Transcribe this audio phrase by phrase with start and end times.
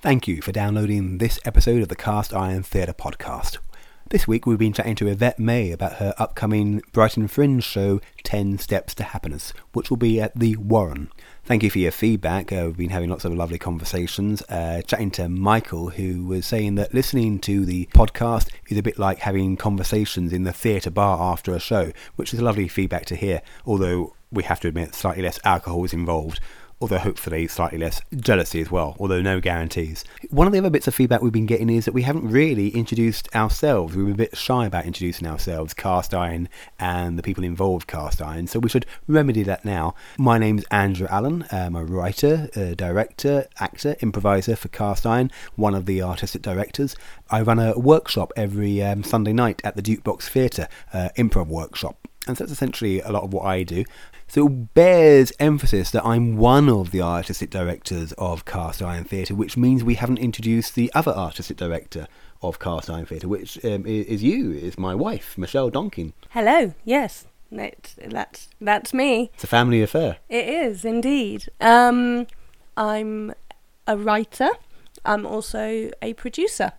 [0.00, 3.58] Thank you for downloading this episode of the Cast Iron Theatre podcast.
[4.10, 8.58] This week we've been chatting to Yvette May about her upcoming Brighton Fringe show 10
[8.58, 11.10] Steps to Happiness, which will be at the Warren.
[11.42, 12.52] Thank you for your feedback.
[12.52, 14.40] Uh, we've been having lots of lovely conversations.
[14.42, 19.00] Uh, chatting to Michael, who was saying that listening to the podcast is a bit
[19.00, 23.16] like having conversations in the theatre bar after a show, which is lovely feedback to
[23.16, 26.38] hear, although we have to admit slightly less alcohol is involved
[26.80, 30.04] although hopefully slightly less jealousy as well, although no guarantees.
[30.30, 32.68] One of the other bits of feedback we've been getting is that we haven't really
[32.70, 33.96] introduced ourselves.
[33.96, 38.22] We were a bit shy about introducing ourselves, Cast Iron, and the people involved Cast
[38.22, 39.94] Iron, so we should remedy that now.
[40.18, 41.44] My name's Andrew Allen.
[41.50, 46.96] I'm a writer, a director, actor, improviser for Cast Iron, one of the artistic directors.
[47.30, 52.08] I run a workshop every um, Sunday night at the Dukebox Theatre, uh, improv workshop.
[52.26, 53.84] And so that's essentially a lot of what I do.
[54.30, 59.34] So it bears emphasis that I'm one of the artistic directors of Cast Iron Theatre,
[59.34, 62.06] which means we haven't introduced the other artistic director
[62.42, 66.12] of Cast Iron Theatre, which um, is you, is my wife, Michelle Donkin.
[66.30, 66.74] Hello.
[66.84, 69.30] Yes, it's, that's that's me.
[69.32, 70.18] It's a family affair.
[70.28, 71.46] It is indeed.
[71.58, 72.26] Um,
[72.76, 73.32] I'm
[73.86, 74.50] a writer.
[75.06, 76.72] I'm also a producer.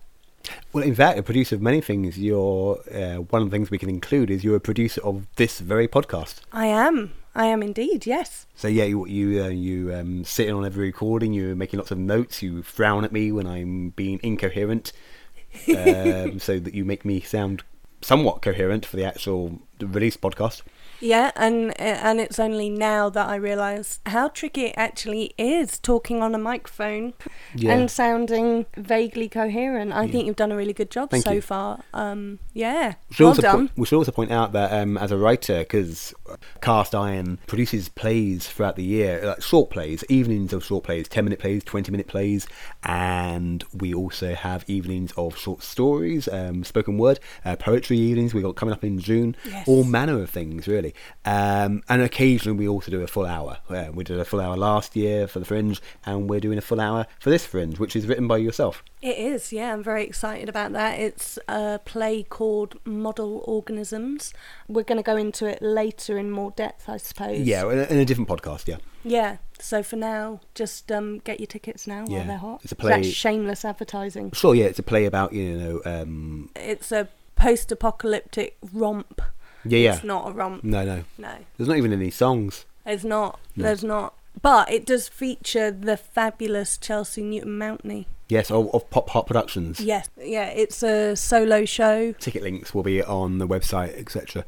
[0.72, 2.16] Well, in fact, a producer of many things.
[2.16, 5.58] You're uh, one of the things we can include is you're a producer of this
[5.58, 6.42] very podcast.
[6.52, 7.12] I am.
[7.34, 8.06] I am indeed.
[8.06, 8.46] Yes.
[8.54, 11.32] So yeah, you you uh, you um, sitting on every recording.
[11.32, 12.42] You're making lots of notes.
[12.42, 14.92] You frown at me when I'm being incoherent,
[15.68, 17.62] um, so that you make me sound
[18.02, 20.62] somewhat coherent for the actual release podcast.
[21.00, 26.22] Yeah, and and it's only now that I realise how tricky it actually is talking
[26.22, 27.14] on a microphone
[27.54, 27.72] Yeah.
[27.72, 29.92] and sounding vaguely coherent.
[29.92, 31.40] I think you've done a really good job Thank so you.
[31.40, 31.80] far.
[31.94, 33.56] Um, yeah, We should, well also done.
[33.56, 36.12] point, we should also point out that um, as a writer, because
[36.60, 41.24] Cast Iron produces plays throughout the year, like short plays, evenings of short plays, 10
[41.24, 42.46] minute plays, 20 minute plays,
[42.84, 48.42] and we also have evenings of short stories, um, spoken word, uh, poetry evenings We've
[48.42, 49.66] got coming up in June, Yes.
[49.66, 50.89] all manner of things really.
[51.24, 53.58] Um, and occasionally we also do a full hour.
[53.68, 56.62] Uh, we did a full hour last year for the Fringe, and we're doing a
[56.62, 58.82] full hour for this Fringe, which is written by yourself.
[59.02, 59.72] It is, yeah.
[59.72, 60.98] I'm very excited about that.
[61.00, 64.34] It's a play called Model Organisms.
[64.68, 67.40] We're going to go into it later in more depth, I suppose.
[67.40, 68.76] Yeah, in a, in a different podcast, yeah.
[69.02, 69.38] Yeah.
[69.58, 72.18] So for now, just um, get your tickets now Yeah.
[72.18, 72.60] while they're hot.
[72.62, 74.32] It's a That's play- shameless advertising.
[74.32, 79.22] Sure, yeah, it's a play about, you know, um, It's a post-apocalyptic romp.
[79.64, 79.94] Yeah, yeah.
[79.94, 80.64] It's not a romp.
[80.64, 81.04] No, no.
[81.18, 82.64] No, There's not even any songs.
[82.86, 83.38] it's not.
[83.56, 83.64] No.
[83.64, 84.14] There's not.
[84.42, 88.06] But it does feature the fabulous Chelsea Newton Mountney.
[88.28, 89.80] Yes, of, of Pop Hot Productions.
[89.80, 90.08] Yes.
[90.16, 92.12] Yeah, it's a solo show.
[92.12, 94.44] Ticket links will be on the website, etc.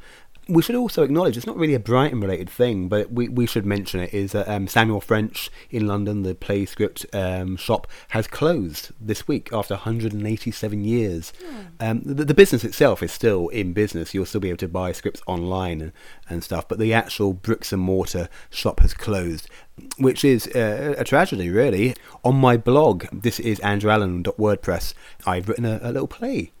[0.47, 3.65] We should also acknowledge it's not really a Brighton related thing, but we, we should
[3.65, 8.27] mention it is that um, Samuel French in London, the play script um, shop, has
[8.27, 11.31] closed this week after 187 years.
[11.79, 14.13] Um, the, the business itself is still in business.
[14.13, 15.91] You'll still be able to buy scripts online and,
[16.29, 19.49] and stuff, but the actual bricks and mortar shop has closed,
[19.97, 21.95] which is uh, a tragedy, really.
[22.25, 24.93] On my blog, this is andrewallen.wordpress,
[25.25, 26.51] I've written a, a little play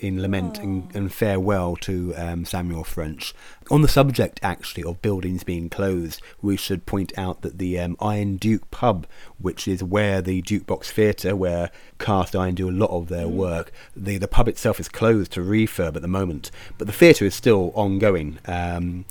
[0.00, 3.34] in lament and, and farewell to um, Samuel French.
[3.70, 7.96] On the subject, actually, of buildings being closed, we should point out that the um,
[8.00, 9.06] Iron Duke pub,
[9.38, 13.70] which is where the Dukebox Theatre, where Cast Iron do a lot of their work,
[13.94, 17.34] the, the pub itself is closed to refurb at the moment, but the theatre is
[17.34, 18.38] still ongoing.
[18.46, 19.04] Um,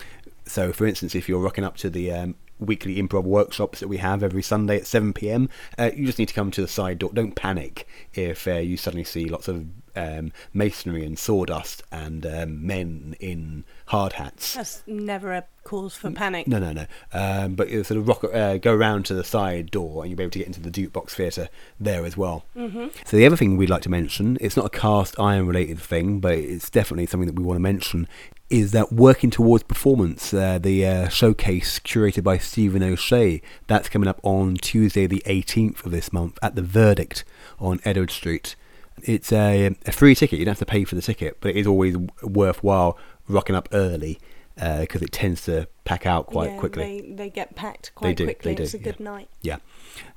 [0.46, 3.98] so, for instance, if you're rocking up to the um, weekly improv workshops that we
[3.98, 7.00] have every Sunday at 7 pm, uh, you just need to come to the side
[7.00, 7.12] door.
[7.14, 9.66] Don't panic if uh, you suddenly see lots of
[10.00, 14.54] um, masonry and sawdust and um, men in hard hats.
[14.54, 16.48] That's never a cause for panic.
[16.48, 16.86] No, no, no.
[17.14, 20.18] Um, but you sort of rock, uh, go around to the side door, and you'll
[20.18, 21.50] be able to get into the Dukebox Theatre
[21.80, 22.46] there as well.
[22.56, 22.88] Mm-hmm.
[23.06, 26.20] So the other thing we'd like to mention, it's not a cast iron related thing,
[26.20, 28.08] but it's definitely something that we want to mention,
[28.50, 34.08] is that working towards performance, uh, the uh, showcase curated by Stephen O'Shea, that's coming
[34.08, 37.24] up on Tuesday, the 18th of this month at the Verdict
[37.59, 38.56] on Edward Street.
[39.05, 40.40] It's a, a free ticket.
[40.40, 42.97] You don't have to pay for the ticket, but it is always worthwhile
[43.28, 44.19] rocking up early
[44.55, 47.01] because it tends to pack out quite Yeah, quickly.
[47.01, 48.51] They, they get packed quite do, quickly.
[48.51, 48.84] they do, it's a yeah.
[48.84, 49.29] good night.
[49.41, 49.57] Yeah,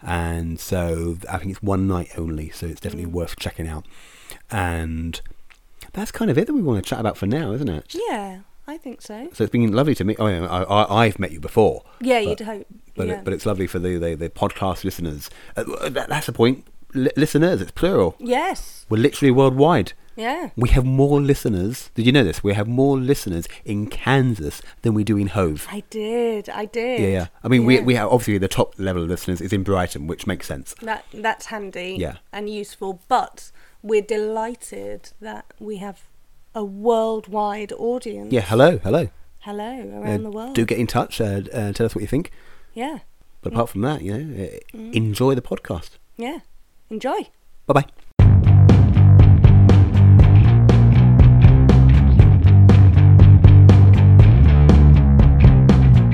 [0.02, 3.14] and so I think it's one night only, so it's definitely Mm.
[3.14, 3.86] worth checking out.
[4.50, 5.20] And
[5.92, 7.94] that's kind of it that we want to chat about for now, isn't it?
[8.08, 9.28] Yeah, I think so.
[9.32, 10.16] So it's been lovely to meet.
[10.18, 11.84] Oh, yeah, I, I, I've met you before.
[12.00, 12.66] Yeah, but- you'd hope.
[12.94, 13.14] But yeah.
[13.14, 15.30] it, but it's lovely for the the, the podcast listeners.
[15.56, 16.66] Uh, that, that's the point.
[16.94, 18.14] Li- listeners, it's plural.
[18.18, 18.86] yes.
[18.88, 19.92] We're literally worldwide.
[20.14, 20.50] Yeah.
[20.56, 21.90] We have more listeners.
[21.94, 22.44] Did you know this?
[22.44, 25.66] We have more listeners in Kansas than we do in Hove.
[25.70, 26.50] I did.
[26.50, 27.00] I did.
[27.00, 27.26] Yeah, yeah.
[27.42, 27.82] I mean, we Yeah.
[27.84, 30.74] we have obviously the top level of listeners is in Brighton, which makes sense.
[30.82, 31.96] That that's handy.
[31.98, 32.16] Yeah.
[32.30, 33.50] And useful, but
[33.82, 36.02] we're delighted that we have
[36.54, 38.32] a worldwide audience.
[38.32, 39.08] Yeah, hello, hello.
[39.40, 40.54] Hello Uh, around the world.
[40.54, 41.22] Do get in touch.
[41.22, 42.30] Uh, uh, tell us what you think.
[42.74, 42.98] yeah.
[43.40, 45.92] But apart from that, you know, uh, enjoy the podcast.
[46.16, 46.40] Yeah.
[46.92, 47.26] Enjoy.
[47.66, 47.86] Bye bye.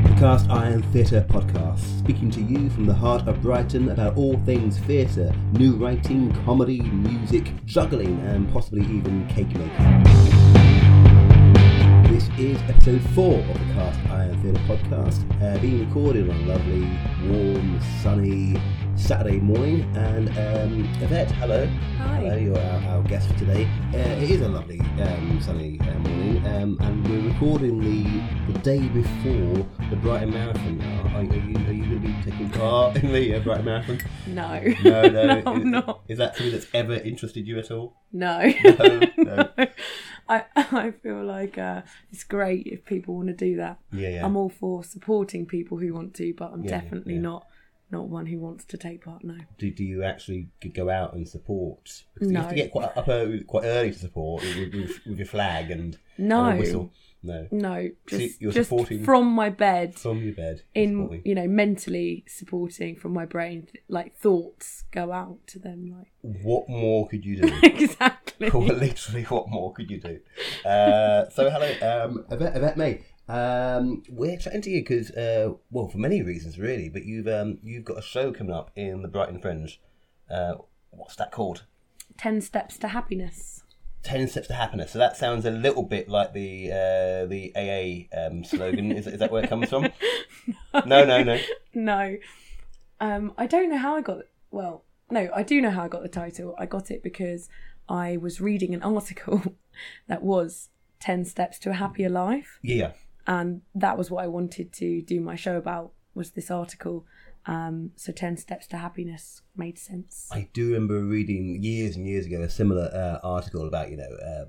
[0.04, 4.38] The Cast Iron Theatre Podcast, speaking to you from the heart of Brighton about all
[4.46, 10.47] things theatre, new writing, comedy, music, juggling, and possibly even cake making.
[12.18, 16.46] This is episode four of the Cast Iron Theatre Podcast, uh, being recorded on a
[16.46, 16.98] lovely,
[17.28, 18.60] warm, sunny
[18.96, 19.82] Saturday morning.
[19.96, 21.64] And um, Yvette, hello.
[21.98, 22.16] Hi.
[22.16, 23.70] Hello, you're our, our guest for today.
[23.94, 28.58] Uh, it is a lovely um, sunny uh, morning, um, and we're recording the, the
[28.58, 30.82] day before the Brighton Marathon.
[30.82, 34.00] Are, are, you, are you going to be taking part in the uh, Brighton Marathon?
[34.26, 34.60] No.
[34.82, 35.42] No, no.
[35.46, 36.00] I'm is, not.
[36.08, 37.94] Is that something that's ever interested you at all?
[38.12, 38.52] No.
[38.64, 39.48] No, no.
[40.28, 41.82] I I feel like uh,
[42.12, 43.78] it's great if people want to do that.
[43.92, 44.24] Yeah, yeah.
[44.26, 47.20] I'm all for supporting people who want to, but I'm Yeah, definitely yeah.
[47.20, 47.46] not
[47.90, 49.24] not one who wants to take part.
[49.24, 49.36] No.
[49.58, 52.02] do, do you actually go out and support?
[52.14, 55.18] Because You have to get quite up early, quite early to support with, with, with
[55.18, 56.44] your flag and, No.
[56.46, 56.92] and whistle.
[57.20, 58.70] No, No, So just you're just
[59.04, 60.62] from my bed, from your bed.
[60.72, 61.22] in supporting.
[61.24, 63.66] you know mentally supporting from my brain.
[63.88, 65.96] Like thoughts go out to them.
[65.98, 66.12] Like
[66.44, 67.52] What more could you do?
[67.64, 68.50] exactly.
[68.50, 70.20] Well, literally, what more could you do?
[70.64, 73.00] Uh, so, hello, um, Yvette, Yvette May.
[73.28, 76.88] Um, we're chatting to you because, uh, well, for many reasons, really.
[76.88, 79.80] But you've um, you've got a show coming up in the Brighton Fringe.
[80.30, 80.54] Uh,
[80.90, 81.64] what's that called?
[82.16, 83.62] Ten steps to happiness.
[84.02, 84.92] Ten Steps to Happiness.
[84.92, 88.92] So that sounds a little bit like the uh, the AA um, slogan.
[88.92, 89.88] is, is that where it comes from?
[90.86, 91.38] No, no, no.
[91.74, 92.16] No,
[93.00, 94.20] um, I don't know how I got.
[94.50, 96.54] Well, no, I do know how I got the title.
[96.58, 97.48] I got it because
[97.88, 99.56] I was reading an article
[100.06, 100.68] that was
[101.00, 102.92] 10 steps to a happier life Yeah,
[103.28, 107.06] and that was what I wanted to do my show about was this article
[107.46, 112.26] um, so 10 steps to happiness made sense I do remember reading years and years
[112.26, 114.46] ago a similar uh, article about you know uh,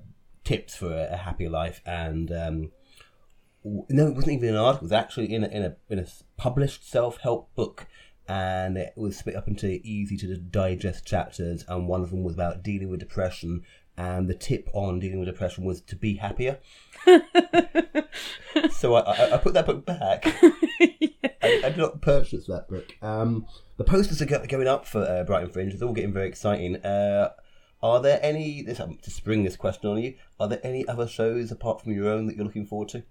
[0.50, 2.72] tips for a, a life, and um,
[3.64, 4.86] no, it wasn't even an article.
[4.86, 7.86] It was actually in a, in a in a published self help book,
[8.28, 12.34] and it was split up into easy to digest chapters, and one of them was
[12.34, 13.62] about dealing with depression.
[14.00, 16.60] And the tip on dealing with depression was to be happier.
[18.72, 20.24] so I, I, I put that book back.
[21.44, 22.96] I, I did not purchase that book.
[23.02, 25.74] Um, the posters are go- going up for uh, Brighton Fringe.
[25.74, 26.78] It's all getting very exciting.
[26.78, 27.32] Uh,
[27.84, 28.62] are there any?
[28.62, 31.92] This, um, to spring this question on you, are there any other shows apart from
[31.92, 33.04] your own that you're looking forward to?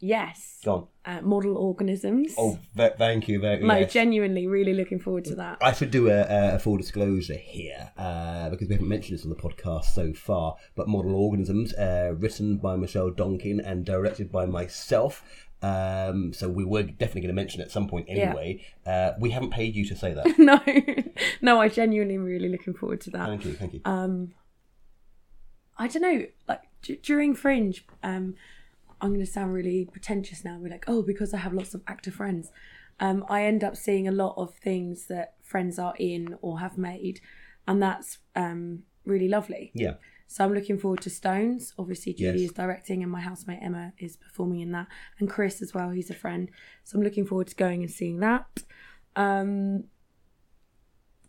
[0.00, 1.16] Yes Go on.
[1.16, 3.92] uh, model organisms Oh, ve- thank you very no yes.
[3.92, 8.48] genuinely really looking forward to that I should do a, a full disclosure here uh,
[8.50, 10.54] because we haven't mentioned this on the podcast so far.
[10.76, 15.24] But Model Organisms, uh, written by Michelle Donkin and directed by myself.
[15.62, 18.26] Um, so we were definitely going to mention it at some point Yeah.
[18.28, 18.64] anyway.
[18.86, 20.38] Uh, we haven't paid you to say that.
[20.38, 20.60] no
[21.42, 23.80] no I genuinely am really looking forward to that thank you, thank you.
[23.84, 24.32] um
[25.76, 28.34] i don't know like d- during fringe um
[29.00, 31.82] i'm going to sound really pretentious now We're like oh because i have lots of
[31.86, 32.50] actor friends
[33.00, 36.76] um i end up seeing a lot of things that friends are in or have
[36.78, 37.20] made
[37.66, 39.94] and that's um really lovely yeah.
[40.26, 42.50] so i'm looking forward to stones obviously julie Yes.
[42.50, 44.86] is directing and my housemate emma is performing in that
[45.18, 46.50] and chris as well he's a friend
[46.84, 48.46] so i'm looking forward to going and seeing that
[49.16, 49.84] um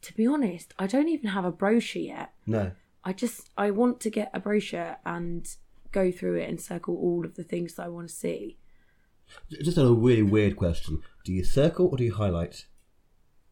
[0.01, 2.71] to be honest i don't even have a brochure yet No.
[3.01, 5.47] I just I want to get a brochure and
[5.91, 8.57] go through it and circle all of the things that I want to see.
[9.63, 11.01] Just a really weird question.
[11.23, 12.65] Do you circle or do you highlight?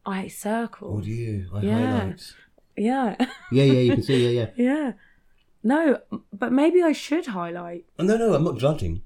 [0.04, 0.88] I circle.
[0.88, 1.48] Or do you?
[1.54, 1.78] I Yeah.
[1.98, 2.32] highlight.
[2.76, 3.16] Yeah.
[3.52, 4.64] Yeah, yeah, you can see, yeah, yeah.
[4.64, 4.92] yeah.
[5.62, 5.98] No,
[6.32, 7.84] but maybe I should highlight.
[7.98, 9.02] Oh, no, no, I'm not judging.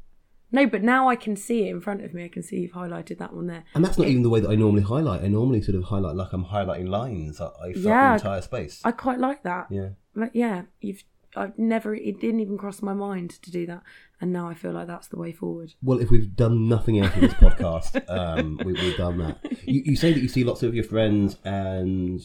[0.54, 2.24] No, but now I can see it in front of me.
[2.24, 3.64] I can see you've highlighted that one there.
[3.74, 5.22] And that's not even the way that I normally highlight.
[5.24, 7.40] I normally sort of highlight like I'm highlighting lines.
[7.40, 8.08] I, I fill Yeah.
[8.10, 8.82] the entire space.
[8.84, 9.68] I quite like that.
[9.70, 9.90] Yeah.
[10.14, 11.02] But yeah, you've
[11.34, 13.82] I've never it didn't even cross my mind to do that.
[14.20, 15.74] And now I feel like that's the way forward.
[15.82, 19.38] Well, if we've done nothing else in this podcast, um, we, we've done that.
[19.66, 22.20] You, you say that you see lots of your friends and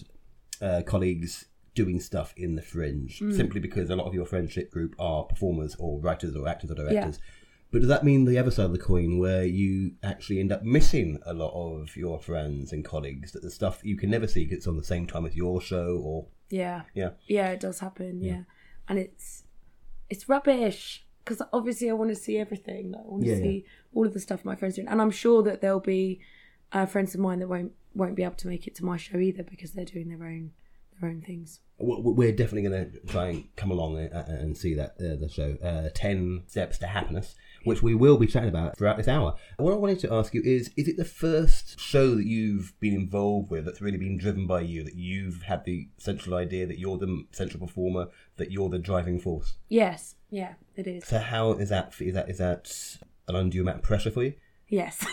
[0.61, 3.35] uh, colleagues doing stuff in the fringe Mm.
[3.35, 6.75] simply because a lot of your friendship group are performers or writers or actors or
[6.75, 7.19] directors.
[7.71, 10.63] But does that mean the other side of the coin where you actually end up
[10.63, 14.45] missing a lot of your friends and colleagues that the stuff you can never see
[14.45, 16.83] gets on the same time as your show or Yeah.
[16.93, 18.23] yeah Yeah, it does happen.
[18.23, 18.43] Yeah,
[18.87, 19.43] and it's
[20.09, 22.91] it's rubbish because obviously I want to see everything.
[22.91, 23.41] Like, I want to Yeah, yeah.
[23.41, 26.21] see all of the stuff my friends are doing, and I'm sure that there'll be
[26.71, 29.17] uh, friends of mine that won't won't be able to make it to my show
[29.17, 30.51] either because they're doing their own
[30.99, 31.59] their own things.
[31.79, 35.57] We're definitely going to try and come along and, and see that uh, the show,
[35.63, 37.35] uh, Ten Steps to Happiness,
[37.65, 39.35] which we will be chatting about throughout this hour.
[39.57, 42.95] What I wanted to ask you is: Is it the first show that you've been
[42.95, 44.83] involved with that's really been driven by you?
[44.83, 49.19] That you've had the central idea that you're the central performer, that you're the driving
[49.19, 49.57] force?
[49.69, 51.05] Yes, yeah, it is.
[51.05, 51.93] So how is that?
[51.99, 54.33] Is that is that an undue amount of pressure for you?
[54.69, 55.05] Yes.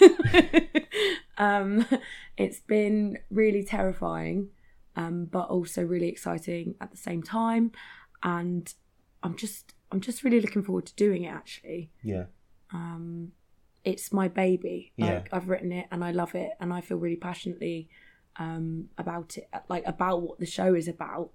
[1.39, 1.87] um,
[2.37, 4.49] it's been really terrifying,
[4.97, 7.73] um, but also really exciting at the same time.
[8.23, 8.73] And
[9.23, 11.91] I'm just I'm just really looking forward to doing it actually.
[12.03, 12.25] Yeah.
[12.73, 13.33] Um,
[13.85, 14.93] it's my baby.
[14.97, 15.15] Yeah.
[15.15, 17.89] Like I've written it and I love it and I feel really passionately
[18.37, 21.31] um, about it, like about what the show is about.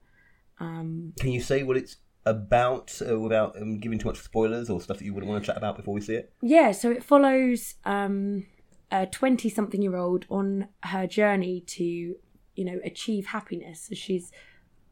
[0.59, 4.81] Um, Can you say what it's about uh, without um, giving too much spoilers or
[4.81, 6.33] stuff that you wouldn't want to chat about before we see it?
[6.41, 8.45] Yeah, so it follows um,
[8.91, 12.15] a 20 something year old on her journey to,
[12.59, 13.87] you know, achieve happiness.
[13.87, 14.31] So she's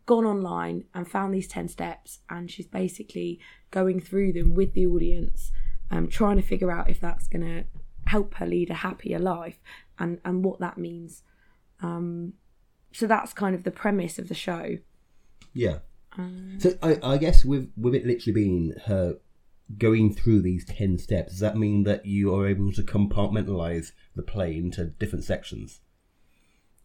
[0.06, 4.88] gone online and found these 10 steps and she's basically going through them with the
[4.88, 5.52] audience,
[5.92, 7.66] um, trying to figure out if that's going to
[8.06, 9.60] help her lead a happier life
[10.00, 11.24] and, and what that means.
[11.82, 12.34] Um,
[12.94, 14.78] so that's kind of the premise of the show.
[15.54, 15.80] Yeah.
[16.58, 19.18] so I, I guess with with it literally being her
[19.78, 24.24] going through these ten steps, does that mean that you are able to compartmentalize the
[24.24, 25.82] play into different sections?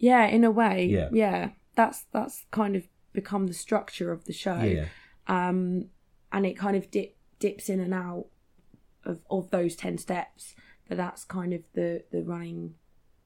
[0.02, 0.84] Yeah, in a way.
[0.86, 1.08] Yeah.
[1.12, 1.50] Yeah.
[1.76, 2.82] That's that's kind of
[3.14, 4.60] become the structure of the show.
[4.60, 4.86] Yeah.
[5.28, 5.86] um,
[6.32, 8.26] and it kind of dip, dips in and out
[9.04, 10.54] of, of those 10 steps
[10.88, 12.74] but that's kind of the, the running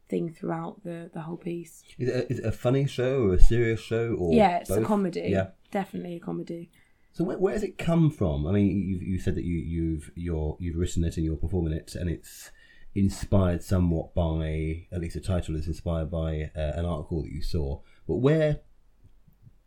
[0.08, 3.34] thing throughout the, the whole piece Is it, a, is it a funny show or
[3.34, 5.48] a serious show or yeah it's a comedy Yeah.
[5.70, 6.70] definitely a comedy
[7.12, 8.46] So where, where does it come from?
[8.46, 11.72] I mean, you you said that you you've you're, you've written it and you're performing
[11.72, 12.50] it, and it's
[12.96, 17.42] inspired somewhat by at least the title is inspired by uh, an article that you
[17.42, 17.80] saw.
[18.08, 18.60] But where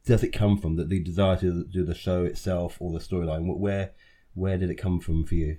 [0.06, 0.76] does it come from?
[0.76, 3.46] That the desire to do the show itself or the storyline?
[3.58, 3.92] Where
[4.34, 5.58] where did it come from for you?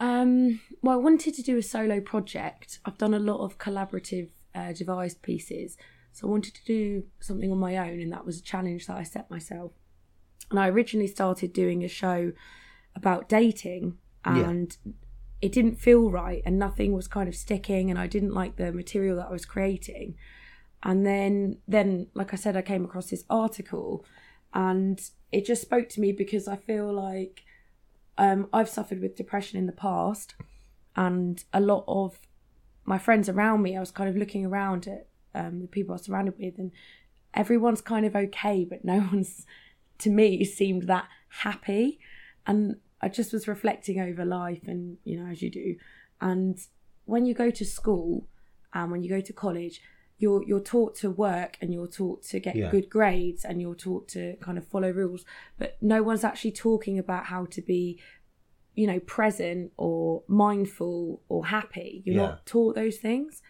[0.00, 4.28] um, well i wanted to do a solo project i've done a lot of collaborative
[4.54, 5.76] uh, devised pieces
[6.12, 8.96] so i wanted to do something on my own and that was a challenge that
[8.96, 9.72] i set myself
[10.50, 12.30] and i originally started doing a show
[12.94, 14.32] about dating Yeah.
[15.40, 18.72] It didn't feel right and nothing was kind of sticking and I didn't like the
[18.72, 20.16] material that I was creating.
[20.82, 24.04] And then then like I said I came across this article
[24.52, 27.42] and it just spoke to me because I feel like
[28.16, 30.34] um, I've suffered with depression in the past
[30.96, 32.18] and a lot of
[32.84, 35.96] my friends around me I was kind of looking around at um, the people I
[35.96, 36.72] was surrounded with and
[37.34, 39.46] everyone's kind of okay but no one's
[39.98, 42.00] to me seemed that happy
[42.46, 45.76] and I just was reflecting over life and you know as you do
[46.20, 46.58] and
[47.04, 48.26] when you go to school
[48.74, 49.80] and when you go to college
[50.18, 52.70] you're you're taught to work and you're taught to get Yeah.
[52.70, 55.24] good grades and you're taught to kind of follow rules
[55.58, 58.00] but no one's actually talking about how to be
[58.74, 62.22] you know present or mindful or happy you're Yeah.
[62.26, 63.42] not taught those things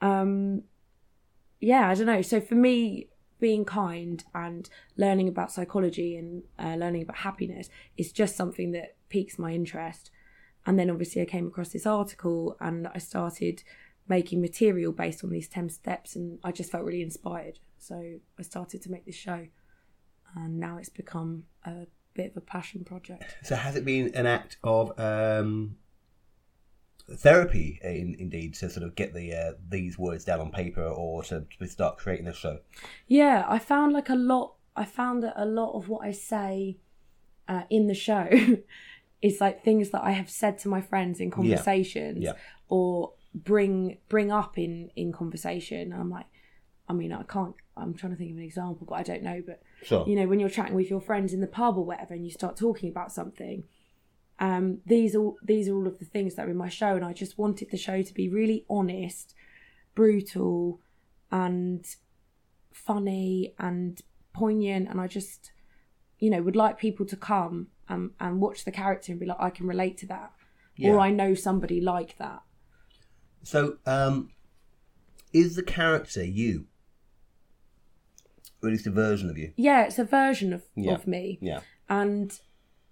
[0.00, 0.62] um
[1.60, 6.74] yeah i don't know so for me being kind and learning about psychology and uh,
[6.74, 10.10] learning about happiness is just something that piques my interest.
[10.66, 13.62] And then obviously i came across this article and i started
[14.08, 17.58] making material based on these 10 steps and i just felt really inspired.
[17.78, 19.46] So i started to make this show
[20.34, 23.36] and now it's become a bit of a passion project.
[23.44, 25.76] So has it been an act of um,
[27.16, 31.22] therapy, in, indeed, to sort of get the uh, these words down on paper or
[31.24, 32.58] to, to start creating a show?
[33.06, 34.54] Yeah, I found like a lot.
[34.76, 36.78] I found that a lot of what I say
[37.48, 38.28] uh, in the show
[39.22, 42.32] is like things that I have said to my friends in conversations, Yeah.
[42.68, 45.92] or bring bring up in in conversation.
[45.92, 46.26] I'm like,
[46.88, 47.54] I mean, I can't.
[47.76, 49.42] I'm trying to think of an example, but I don't know.
[49.46, 50.04] But Sure.
[50.08, 52.30] you know, when you're chatting with your friends in the pub or whatever, and you
[52.30, 53.64] start talking about something,
[54.40, 57.04] um, these all these are all of the things that are in my show, and
[57.04, 59.34] I just wanted the show to be really honest,
[59.94, 60.80] brutal,
[61.30, 61.84] and
[62.72, 64.00] funny and
[64.32, 65.50] poignant, and I just,
[66.18, 69.40] you know, would like people to come and and watch the character and be like,
[69.40, 70.32] I can relate to that,
[70.76, 70.90] Yeah.
[70.92, 72.42] or I know somebody like that.
[73.42, 74.30] So, um,
[75.32, 76.66] is the character you?
[78.62, 79.52] Or at least a version of you?
[79.56, 80.94] Yeah, it's a version of Yeah.
[80.94, 81.60] of me, Yeah.
[81.88, 82.38] and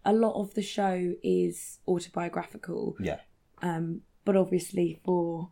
[0.06, 2.96] a lot of the show is autobiographical.
[2.98, 3.20] Yeah.
[3.60, 5.50] um, but obviously for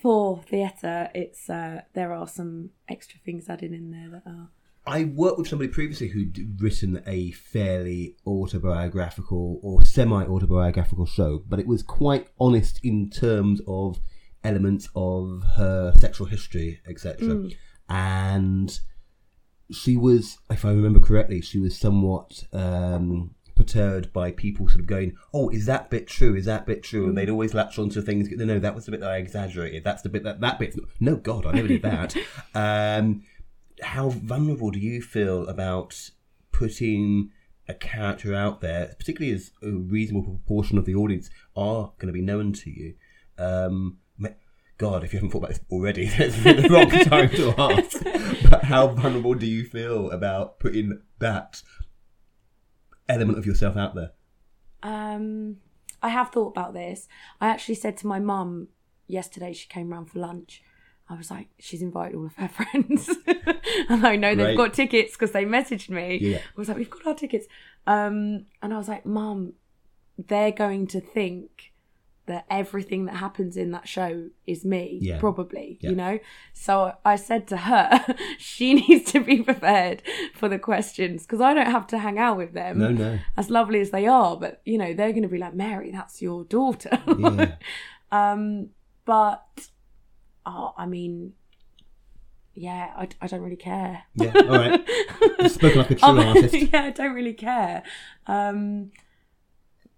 [0.00, 4.50] for theatre, it's uh, there are some extra things added in there that are
[4.86, 11.58] I worked with somebody previously who'd written a fairly autobiographical or semi autobiographical show, but
[11.58, 14.00] it was quite honest in terms of
[14.42, 17.50] elements of her sexual history, etc.
[17.90, 18.80] And
[19.70, 23.34] she was, if I remember correctly, she was somewhat um,
[23.68, 26.34] perturbed by people sort of going, "Oh, is that bit true?
[26.34, 28.28] Is that bit true?" And they'd always latch onto things.
[28.30, 29.84] No, no, that was the bit that I exaggerated.
[29.84, 30.74] That's the bit that that bit.
[31.00, 32.16] No, God, I never did that.
[32.54, 33.22] um,
[33.82, 36.10] how vulnerable do you feel about
[36.50, 37.30] putting
[37.68, 42.12] a character out there, particularly as a reasonable proportion of the audience are going to
[42.12, 42.94] be known to you?
[43.36, 43.98] Um,
[44.78, 48.48] God, if you haven't thought about this already, it's the wrong time to ask.
[48.48, 51.62] But how vulnerable do you feel about putting that
[53.08, 54.12] element of yourself out there?
[54.82, 55.56] Um,
[56.02, 57.08] I have thought about this.
[57.40, 58.68] I actually said to my mum
[59.06, 60.62] yesterday, she came round for lunch.
[61.10, 63.08] I was like, she's invited all of her friends.
[63.88, 64.44] and I know Great.
[64.44, 66.18] they've got tickets because they messaged me.
[66.20, 66.38] Yeah.
[66.38, 67.46] I was like, we've got our tickets.
[67.86, 69.54] Um, and I was like, Mum,
[70.18, 71.72] they're going to think
[72.28, 75.18] that everything that happens in that show is me, Yeah.
[75.18, 75.90] probably, Yeah.
[75.90, 76.18] you know?
[76.54, 78.04] So I said to her,
[78.38, 80.02] she needs to be prepared
[80.34, 83.18] for the questions because I don't have to hang out with them No, no.
[83.36, 86.22] as lovely as they are, but you know, they're going to be like, Mary, that's
[86.22, 86.90] your daughter.
[87.18, 87.54] Yeah.
[88.12, 88.68] um,
[89.04, 89.42] but,
[90.46, 91.32] oh, I mean,
[92.54, 94.02] yeah, I, I don't really care.
[94.16, 94.84] Yeah, all right.
[95.50, 96.54] Spoken like a true Um, artist.
[96.54, 97.82] yeah, I don't really care.
[98.26, 98.90] Um,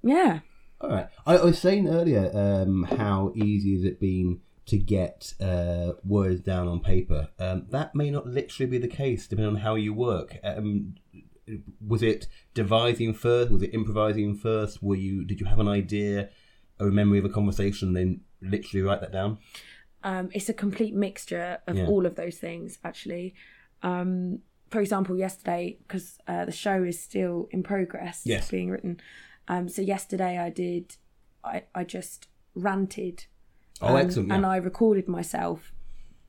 [0.02, 0.40] yeah.
[0.80, 1.08] All right.
[1.26, 6.40] I, I was saying earlier um, how easy has it been to get uh, words
[6.40, 7.28] down on paper.
[7.38, 10.38] Um, that may not literally be the case, depending on how you work.
[10.44, 10.94] Um,
[11.84, 13.50] was it devising first?
[13.50, 14.82] Was it improvising first?
[14.82, 15.24] Were you?
[15.24, 16.30] Did you have an idea,
[16.78, 19.38] a memory of a conversation, then literally write that down?
[20.04, 21.86] Um, it's a complete mixture of Yeah.
[21.86, 23.34] all of those things, actually.
[23.82, 24.38] Um,
[24.70, 28.48] for example, yesterday, because uh, the show is still in progress, Yes.
[28.50, 29.00] being written.
[29.50, 30.96] Um, so yesterday, I did,
[31.42, 33.24] I, I just ranted.
[33.80, 34.30] Oh, um, excellent!
[34.30, 35.72] And I recorded myself,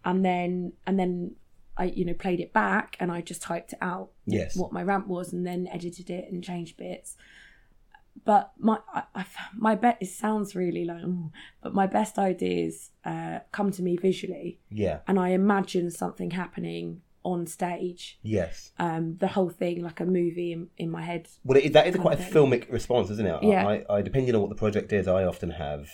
[0.04, 1.36] and then and then
[1.78, 4.56] I, you know, played it back, and I just typed it out yes.
[4.56, 7.16] what my rant was, and then edited it and changed bits.
[8.26, 11.30] But my I, I, my bet it sounds really like, "Mm,"
[11.62, 15.02] but my best ideas uh, come to me visually, Yeah.
[15.08, 18.20] and I imagine something happening on stage.
[18.24, 18.72] Yes.
[18.78, 21.28] Um, the whole thing like a movie in, in my head.
[21.44, 23.44] Well, it, that is quite a filmic response, isn't it?
[23.44, 23.68] Yeah.
[23.68, 25.90] I, I, depending on what the project is, I often have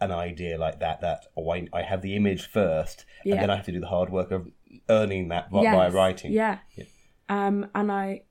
[0.00, 1.00] an idea like that.
[1.00, 3.34] That oh, I, I have the image first, Yeah.
[3.34, 4.48] and then I have to do the hard work of
[4.88, 6.32] earning that by, by writing.
[6.32, 6.58] Yeah.
[6.76, 6.84] Yeah.
[7.28, 8.22] Um, and I,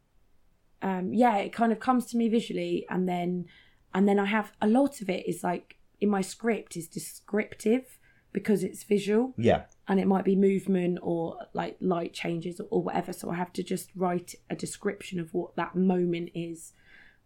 [0.81, 3.45] um, yeah, it kind of comes to me visually, and then,
[3.93, 7.98] and then I have a lot of it is like in my script is descriptive
[8.31, 9.63] because it's visual, Yeah.
[9.87, 13.11] and it might be movement or like light changes or whatever.
[13.13, 16.73] So I have to just write a description of what that moment is,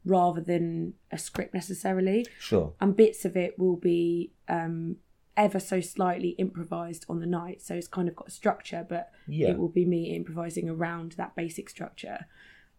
[0.05, 2.73] rather than a script necessarily Sure.
[2.81, 4.97] and bits of it will be um,
[5.37, 7.61] ever so slightly improvised on the night.
[7.61, 9.49] So it's kind of got a structure, but Yeah.
[9.51, 12.25] it will be me improvising around that basic structure.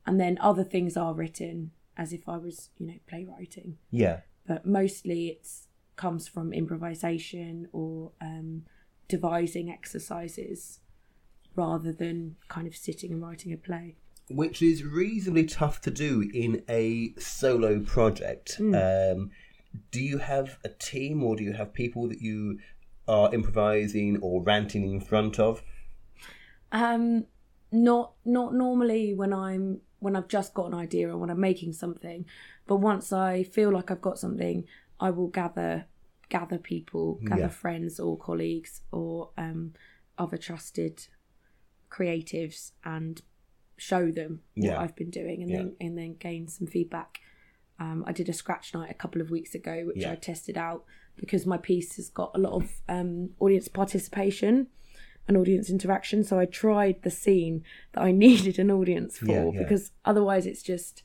[0.07, 3.79] And then other things are written as if I was, you know, playwriting.
[3.91, 4.21] Yeah.
[4.47, 8.65] But mostly it's comes from improvisation or um,
[9.09, 10.81] devising exercises
[11.57, 13.97] rather than kind of sitting and writing a play.
[14.31, 18.57] Which is reasonably tough to do in a solo project.
[18.57, 18.75] Hmm.
[18.75, 19.31] Um,
[19.91, 22.59] do you have a team, or do you have people that you
[23.07, 25.63] are improvising or ranting in front of?
[26.73, 27.27] Um,
[27.71, 31.73] not not normally when I'm when I've just got an idea or when I'm making
[31.73, 32.25] something,
[32.67, 34.65] but once I feel like I've got something,
[35.01, 35.87] I will gather
[36.31, 37.49] gather people, gather Yeah.
[37.49, 39.75] friends or colleagues or um,
[40.19, 41.07] other trusted
[41.91, 43.23] creatives and
[43.77, 44.81] show them what Yeah.
[44.81, 45.59] I've been doing and Yeah.
[45.59, 47.21] then and then gain some feedback.
[47.79, 50.13] Um, I did a scratch night a couple of weeks ago, which Yeah.
[50.13, 50.85] I tested out
[51.17, 54.69] because my piece has got a lot of um, audience participation
[55.29, 56.23] and audience interaction.
[56.25, 61.03] So I tried the scene that I needed an audience for because otherwise it's just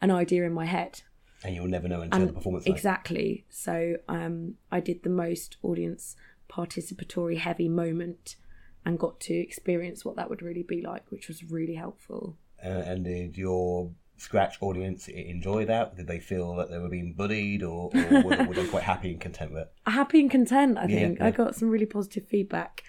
[0.00, 1.02] an idea in my head.
[1.42, 2.66] And you'll never know until the performance.
[2.66, 2.74] night.
[2.74, 3.44] Exactly.
[3.48, 6.16] So um, I did the most audience
[6.50, 8.36] participatory heavy moment
[8.84, 12.36] and got to experience what that would really be like, which was really helpful.
[12.62, 15.96] Uh, and did your scratch audience enjoy that?
[15.96, 19.12] Did they feel that they were being bullied, or, or were, were they quite happy
[19.12, 19.72] and content with it?
[19.90, 21.18] Happy and content, I think.
[21.18, 21.26] yeah.
[21.26, 22.82] I got some really positive feedback.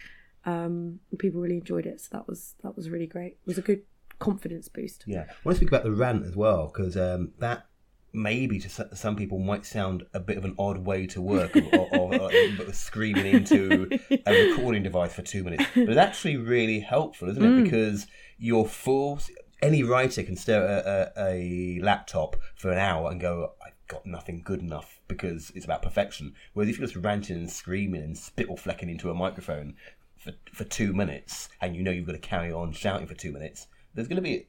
[0.46, 3.34] Um, people really enjoyed it, so that was that was really great.
[3.34, 3.84] It was a good
[4.20, 5.04] confidence boost.
[5.08, 7.66] Yeah, I want to speak about the rant as well because um, that
[8.14, 11.88] maybe to some people might sound a bit of an odd way to work, or,
[11.94, 13.90] or, or, or screaming into
[14.26, 17.48] a recording device for two minutes, but it's actually really helpful, isn't it?
[17.48, 17.64] Mm.
[17.64, 19.32] Because you're forced.
[19.62, 23.74] Any writer can stare at a, a, a laptop for an hour and go, "I've
[23.88, 26.34] got nothing good enough," because it's about perfection.
[26.54, 29.76] Whereas if you're just ranting and screaming and spittle flecking into a microphone
[30.18, 33.32] for for two minutes, and you know you've got to carry on shouting for two
[33.32, 34.48] minutes, there's going to be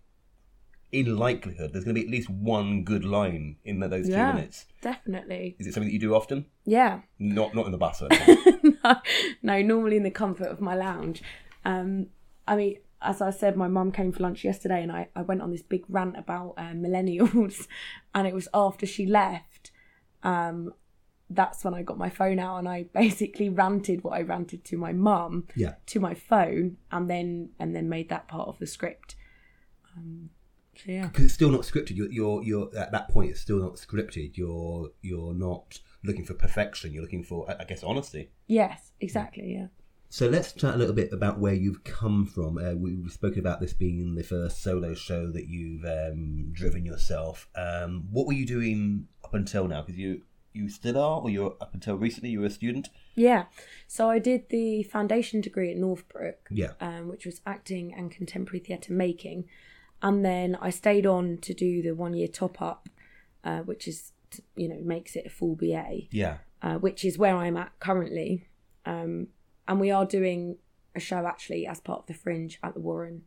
[0.92, 4.33] in likelihood, there's going to be at least one good line in those two Yeah.
[4.33, 4.66] minutes.
[4.83, 5.57] Definitely.
[5.59, 6.44] Is it something that you do often?
[6.66, 7.00] Yeah.
[7.18, 8.02] Not not in the bus.
[8.85, 8.96] No,
[9.42, 11.22] no, normally in the comfort of my lounge.
[11.64, 12.09] Um,
[12.48, 15.40] I mean, as I said, my mum came for lunch yesterday, and I, I went
[15.40, 17.66] on this big rant about uh, millennials,
[18.14, 19.70] and it was after she left.
[20.22, 20.74] Um,
[21.31, 24.76] that's when I got my phone out, and I basically ranted what I ranted to
[24.76, 25.74] my mum yeah.
[25.87, 29.14] to my phone, and then and then made that part of the script.
[29.96, 30.31] Um,
[30.87, 31.97] yeah, Because it's still not scripted.
[31.97, 33.31] You're, you're you're at that point.
[33.31, 34.37] It's still not scripted.
[34.37, 36.92] You're you're not looking for perfection.
[36.92, 38.31] You're looking for, I guess, honesty.
[38.47, 39.66] yes, exactly, yeah.
[40.09, 42.59] So let's chat a little bit about where you've come from.
[42.59, 46.85] Uh, we- we've spoken about this being the first solo show that you've um, driven
[46.85, 47.49] yourself.
[47.55, 49.81] Um, what were you doing up until now?
[49.81, 50.23] Because you
[50.55, 52.90] you still are, or you're up until recently you were a student.
[53.14, 53.45] Yeah.
[53.87, 56.73] So I did the foundation degree at Northbrook, Yeah.
[56.79, 59.47] um, which was acting and contemporary theatre making.
[60.03, 62.88] And then I stayed on to do the one year top up,
[63.45, 64.12] uh, which is,
[64.57, 66.38] you know, makes it a full BA, Yeah.
[66.61, 68.49] uh, which is where I'm at currently.
[68.85, 69.29] Um,
[69.69, 70.59] and we are doing
[70.95, 73.23] a show actually as part of the Fringe at the Warren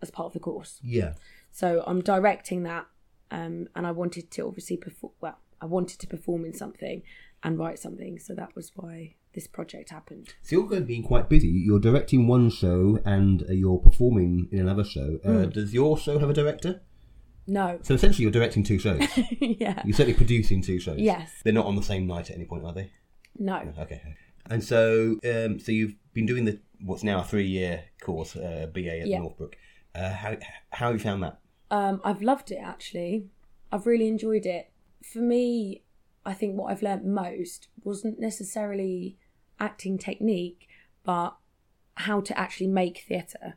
[0.00, 0.80] as part of the course.
[0.82, 1.14] Yeah.
[1.50, 2.86] So I'm directing that,
[3.30, 5.12] um, and I wanted to obviously perform.
[5.20, 7.02] Well, I wanted to perform in something
[7.42, 10.34] and write something, so that was why this project happened.
[10.42, 11.46] So you're going to be quite busy.
[11.48, 15.18] You're directing one show and uh, you're performing in another show.
[15.24, 16.80] Uh, Does your show have a director?
[17.46, 19.00] No, So essentially, you're directing two shows.
[19.40, 20.98] yeah, you're certainly producing two shows.
[20.98, 21.30] Yes.
[21.44, 22.90] They're not on the same night at any point, are they?
[23.38, 24.02] no, Okay.
[24.50, 29.00] And so, um, so you've been doing the what's now a three-year course, uh, BA
[29.02, 29.18] at Yeah.
[29.20, 29.56] Northbrook.
[29.94, 30.36] Uh, how
[30.72, 31.38] how have you found that?
[31.70, 33.28] um, I've loved it actually.
[33.70, 34.70] I've really enjoyed it.
[35.12, 35.82] For me,
[36.26, 39.16] I think what I've learnt most wasn't necessarily
[39.60, 40.68] acting technique,
[41.04, 41.36] but
[41.94, 43.56] how to actually make theatre.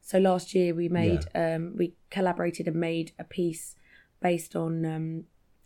[0.00, 3.76] So last year we made um, we collaborated and made a piece
[4.20, 5.24] based on um,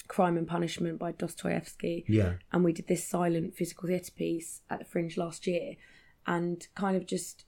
[0.09, 2.35] Crime and Punishment by Dostoevsky, Yeah.
[2.53, 5.77] and we did this silent physical theatre piece at the Fringe last year,
[6.27, 7.45] and kind of just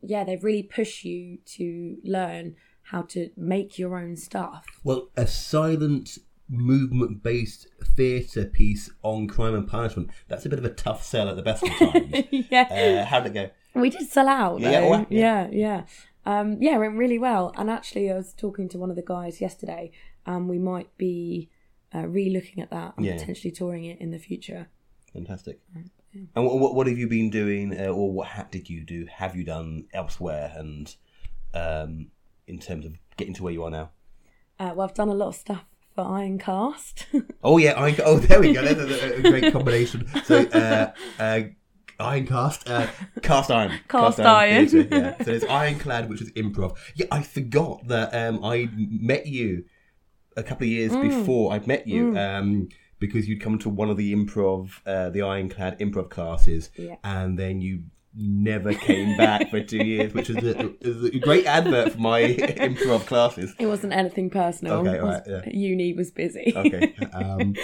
[0.00, 4.64] yeah, they really push you to learn how to make your own stuff.
[4.84, 10.10] Well, a silent movement-based theatre piece on crime and punishment.
[10.28, 12.14] That's a bit of a tough sell at the best of times.
[12.50, 13.80] yeah, uh, how did it go?
[13.80, 14.60] we did sell out.
[14.60, 15.84] Yeah, well, yeah, yeah,
[16.26, 17.52] Um, yeah, it went really well.
[17.56, 19.90] And actually, I was talking to one of the guys yesterday,
[20.26, 21.48] and we might be
[21.94, 23.16] uh, re-looking at that and Yeah.
[23.18, 24.68] potentially touring it in the future.
[25.12, 25.60] Fantastic.
[26.34, 29.06] And what, what, what have you been doing, uh, or what ha- did you do?
[29.10, 30.94] Have you done elsewhere, and
[31.54, 32.08] um,
[32.46, 33.90] in terms of getting to where you are now?
[34.58, 35.64] Uh, well, I've done a lot of stuff
[35.98, 37.06] for Ironcast.
[37.42, 38.62] Oh yeah, Iron, oh there we go.
[38.62, 40.06] That's a, great combination.
[40.24, 41.40] So uh, uh,
[41.98, 42.86] Ironcast, uh,
[43.22, 44.68] cast iron, Cast iron.
[44.68, 45.18] theatre, yeah.
[45.18, 46.76] So there's Ironclad, which is improv.
[46.94, 49.64] Yeah, I forgot that um, I met you
[50.36, 51.02] a couple of years Mm.
[51.08, 52.16] before I met you.
[52.16, 52.68] Um,
[53.00, 56.96] because you'd come to one of the improv, uh, the Ironclad improv classes, Yeah.
[57.04, 57.84] and then you
[58.18, 60.66] never came back for two years, which is a,
[61.14, 63.54] a great advert for my improv classes.
[63.58, 64.74] it wasn't anything personal.
[64.86, 65.50] Okay, was- right, yeah.
[65.52, 66.52] Uni was busy.
[66.54, 66.94] Okay.
[67.12, 67.54] Um,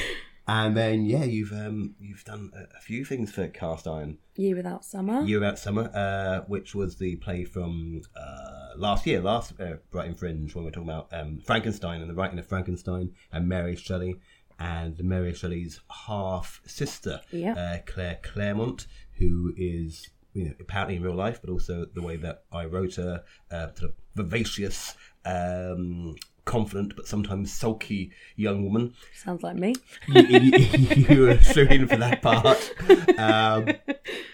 [0.46, 4.18] and then yeah, you've um, you've done a, a few things for Cast Iron.
[4.36, 5.22] Year Without Summer.
[5.22, 10.14] Year About Summer, uh, which was the play from uh, last year, last uh, Brighton
[10.14, 14.20] Fringe, when we're talking about um, Frankenstein and the writing of Frankenstein and Mary Shelley
[14.58, 17.54] and Mary Shelley's half sister, Yeah.
[17.54, 18.86] uh, Claire Clairmont,
[19.18, 22.96] who is you know apparently in real life, but also the way that I wrote
[22.96, 24.94] her, uh, sort of vivacious.
[25.24, 29.74] Um, confident but sometimes sulky young woman Sounds like me.
[30.08, 32.70] you, you, you were thrown in for that part.
[33.18, 33.68] Um,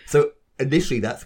[0.07, 1.25] so initially, that's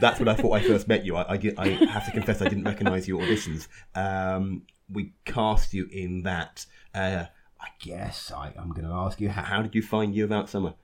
[0.00, 1.16] that's when I thought I first met you.
[1.16, 3.68] I, I, I have to confess I didn't recognise your auditions.
[3.94, 6.66] Um, we cast you in that.
[6.94, 7.24] Uh,
[7.58, 10.50] I guess I, I'm going to ask you how, how did you find you about
[10.50, 10.74] summer?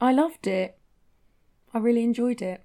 [0.00, 0.78] I loved it.
[1.74, 2.62] I really enjoyed it.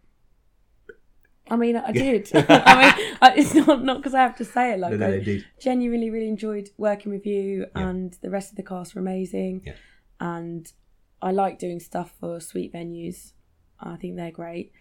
[1.49, 2.29] I mean, I did.
[2.35, 4.79] I mean, I- it's not not because I have to say it.
[4.79, 7.87] Like, No, no, I genuinely really enjoyed working with you, Yeah.
[7.89, 9.61] and the rest of the cast were amazing.
[9.65, 9.73] Yeah.
[10.19, 10.71] And
[11.21, 13.33] I like doing stuff for sweet venues.
[13.79, 14.71] I think they're great.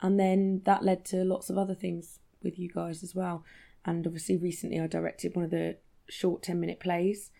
[0.00, 3.44] And then that led to lots of other things with you guys as well.
[3.84, 5.76] And obviously, recently I directed one of the
[6.08, 7.30] short 10 minute plays.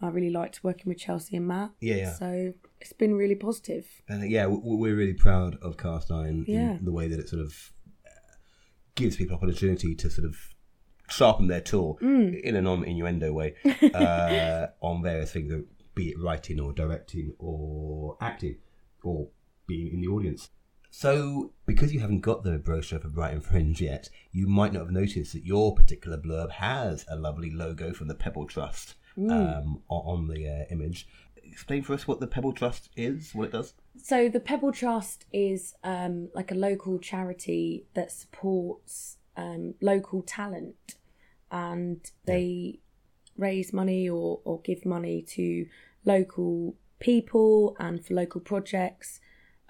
[0.00, 1.70] I really liked working with Chelsea and Matt.
[1.80, 2.12] Yeah, yeah.
[2.14, 3.86] So it's been really positive.
[4.08, 6.78] And yeah, we- we're really proud of Cast Iron Yeah.
[6.78, 7.72] in the way that it sort of
[8.94, 10.36] gives people opportunity to sort of
[11.08, 12.40] sharpen their tool Mm.
[12.42, 13.54] in a non-innuendo way
[13.94, 15.52] uh, on various things,
[15.94, 18.56] be it writing or directing or acting
[19.02, 19.28] or
[19.66, 20.50] being in the audience.
[20.90, 24.90] So, because you haven't got the brochure for Brighton Fringe yet, you might not have
[24.90, 30.28] noticed that your particular blurb has a lovely logo from the Pebble Trust um, on
[30.28, 31.06] the uh, image.
[31.44, 33.74] Explain for us what the Pebble Trust is, what it does.
[34.02, 40.96] So the Pebble Trust is um, like a local charity that supports um, local talent,
[41.50, 42.80] and they
[43.36, 45.66] raise money or, or give money to
[46.04, 49.20] local people and for local projects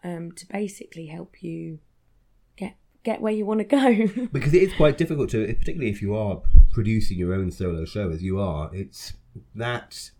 [0.05, 1.79] um, to basically help you
[2.57, 4.27] get get where you want to go.
[4.33, 8.11] because it is quite difficult to, particularly if you are producing your own solo show
[8.11, 8.71] as you are.
[8.75, 9.15] It's
[9.55, 10.11] that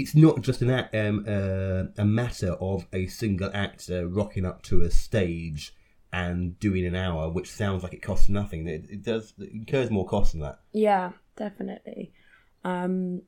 [0.00, 4.82] it's not just an um, uh, a matter of a single actor rocking up to
[4.82, 5.74] a stage
[6.12, 8.66] and doing an hour, which sounds like it costs nothing.
[8.66, 10.60] It, it does it incurs more cost than that.
[10.72, 12.12] yeah, definitely.
[12.64, 13.22] Um,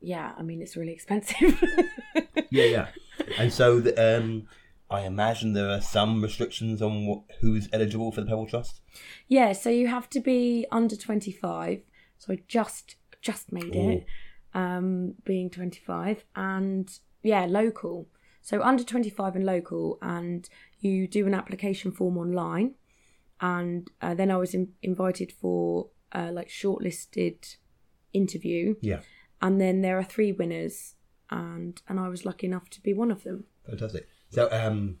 [0.00, 1.62] yeah, I mean it's really expensive.
[2.50, 2.88] Yeah, yeah.
[3.38, 4.46] and so, the, um,
[4.90, 8.82] I imagine there are some restrictions on what, who's eligible for the Pebble Trust.
[9.26, 11.80] Yeah, so you have to be under 25.
[12.18, 14.06] So I just just made it,
[14.54, 18.08] um, being 25, and yeah, local.
[18.40, 20.48] So under 25 and local, and
[20.80, 22.74] you do an application form online,
[23.40, 27.56] and uh, then I was in- invited for uh, like shortlisted
[28.12, 29.00] interview, Yeah,
[29.40, 30.94] and then there are three winners,
[31.30, 33.44] and and I was lucky enough to be one of them.
[33.66, 34.08] Fantastic.
[34.30, 34.98] So, um,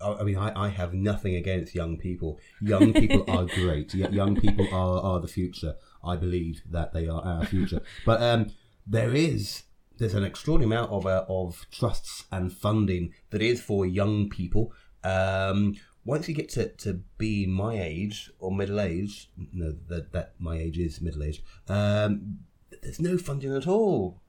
[0.00, 2.38] I I mean, I, I have nothing against young people.
[2.60, 3.94] Young people are great.
[3.94, 5.74] Young people are, are the future.
[6.04, 7.82] I believe that they are our future.
[8.04, 8.50] But um,
[8.88, 9.62] there is
[9.98, 14.72] there's an extraordinary amount of uh, of trusts and funding that is for young people.
[15.04, 15.74] Um,
[16.04, 20.56] once you get to, to be my age or middle age, no, that that my
[20.56, 21.42] age is middle age.
[21.68, 22.38] Um,
[22.82, 24.22] there's no funding at all.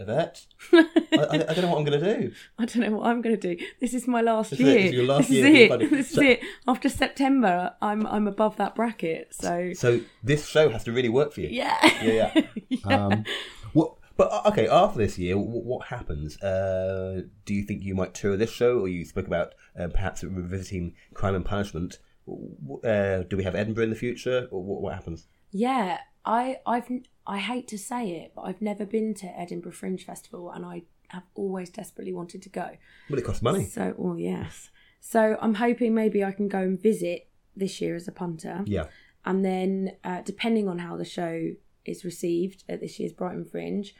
[0.00, 2.32] Yvette, I, I, I don't know what I'm going to do.
[2.60, 3.64] I don't know what I'm going to do.
[3.80, 4.78] This is my last This year.
[4.78, 4.84] it.
[4.84, 5.90] It's your last this year is it.
[5.90, 6.40] This So- is it.
[6.68, 9.34] After September, I'm I'm above that bracket.
[9.34, 11.48] So So this show has to really work for you.
[11.48, 12.32] yeah, Yeah,
[12.68, 12.78] yeah.
[12.84, 13.24] Um,
[13.72, 13.94] what?
[14.16, 16.40] But uh, okay, after this year, what, what happens?
[16.42, 20.24] Uh, do you think you might tour this show, or you spoke about uh, perhaps
[20.24, 21.98] revisiting Crime and Punishment?
[22.26, 25.28] Uh, do we have Edinburgh in the future, or what, what happens?
[25.50, 25.98] yeah.
[26.24, 26.90] I I've
[27.26, 30.82] I hate to say it, but I've never been to Edinburgh Fringe Festival, and I
[31.08, 32.68] have always desperately wanted to go.
[33.08, 33.64] Well, it costs money.
[33.64, 34.70] So well, yes.
[35.00, 38.62] So I'm hoping maybe I can go and visit this year as a punter.
[38.66, 38.88] Yeah,
[39.24, 41.52] and then uh, depending on how the show
[41.88, 43.94] is received at this year's Brighton Fringe,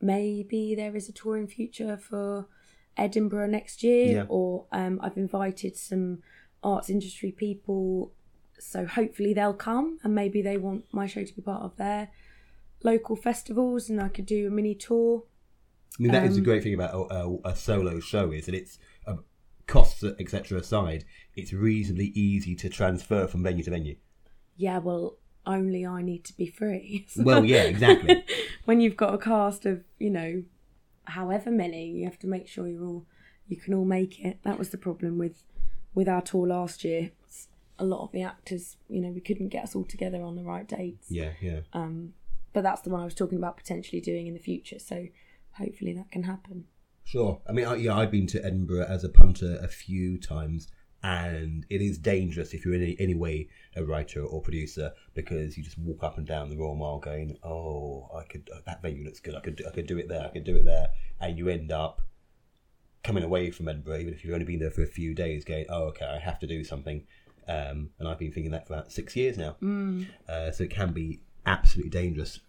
[0.00, 2.46] maybe there is a touring future for
[2.96, 4.24] Edinburgh next year, Yeah.
[4.28, 6.22] or um, I've invited some
[6.62, 8.12] arts industry people,
[8.58, 12.08] so hopefully they'll come and maybe they want my show to be part of their
[12.82, 15.24] local festivals, and I could do a mini tour.
[15.98, 18.46] I mean that is the Um, great thing about a, a, a solo show is
[18.46, 19.16] that it's uh,
[19.66, 20.58] costs etc.
[20.58, 23.96] aside, it's reasonably easy to transfer from venue to venue.
[24.56, 27.06] Yeah, well, only I need to be free.
[27.16, 28.24] Well, yeah, exactly.
[28.64, 30.42] when you've got a cast of you know
[31.04, 33.06] however many you have to make sure you're all
[33.48, 35.44] you can all make it that was the problem with
[35.94, 37.12] with our tour last year
[37.78, 40.42] a lot of the actors you know we couldn't get us all together on the
[40.42, 41.60] right dates yeah, yeah.
[41.72, 42.12] um
[42.52, 45.06] but that's the one i was talking about potentially doing in the future so
[45.52, 46.64] hopefully that can happen
[47.06, 47.40] Sure.
[47.48, 50.66] I mean, I, yeah, I've been to Edinburgh as a punter a few times,
[51.06, 55.56] and it is dangerous if you're in any, any way a writer or producer because
[55.56, 59.04] you just walk up and down the Royal Mile going, "Oh, I could that venue
[59.04, 59.34] looks good.
[59.36, 60.24] I could I could do it there.
[60.26, 60.88] I could do it there,"
[61.20, 62.00] and you end up
[63.04, 65.66] coming away from Edinburgh, even if you've only been there for a few days, going,
[65.68, 67.04] "Oh, okay, I have to do something."
[67.48, 69.54] Um, and I've been thinking that for about six years now.
[69.62, 70.06] Mm.
[70.28, 72.40] Uh, so it can be absolutely dangerous.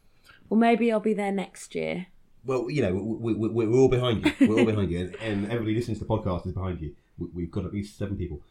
[0.49, 2.07] well maybe i'll be there next year
[2.43, 4.47] Well, you know, we, we, we- we're all behind you.
[4.47, 6.95] We're all behind you, and, and everybody listening to the podcast is behind you.
[7.17, 8.41] We, we've got at least seven people.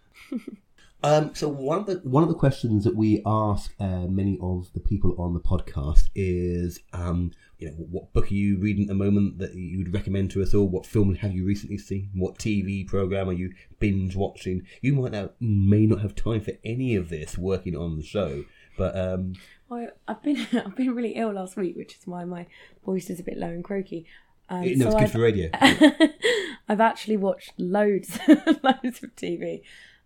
[1.02, 4.72] um, so one of the one of the questions that we ask uh, many of
[4.72, 8.88] the people on the podcast is, um, you know, what book are you reading at
[8.88, 10.68] the moment that you would recommend to us all?
[10.68, 12.10] What film have you recently seen?
[12.14, 14.66] What TV program are you binge watching?
[14.82, 18.44] You might now may not have time for any of this working on the show,
[18.76, 19.34] but um,
[19.70, 22.46] I, I've been I've been really ill last week, which is why my
[22.84, 24.06] voice is a bit low and croaky.
[24.48, 25.50] Um, no, it's good I've- for radio.
[26.68, 29.62] I've actually watched loads, loads of TV.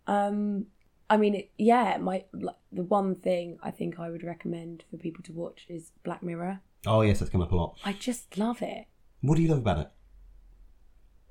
[0.07, 0.66] Um,
[1.09, 4.96] I mean, it, yeah, my like, the one thing I think I would recommend for
[4.96, 6.61] people to watch is Black Mirror.
[6.87, 7.76] Oh yes, that's come up a lot.
[7.85, 8.87] I just love it.
[9.20, 9.90] What do you love about it?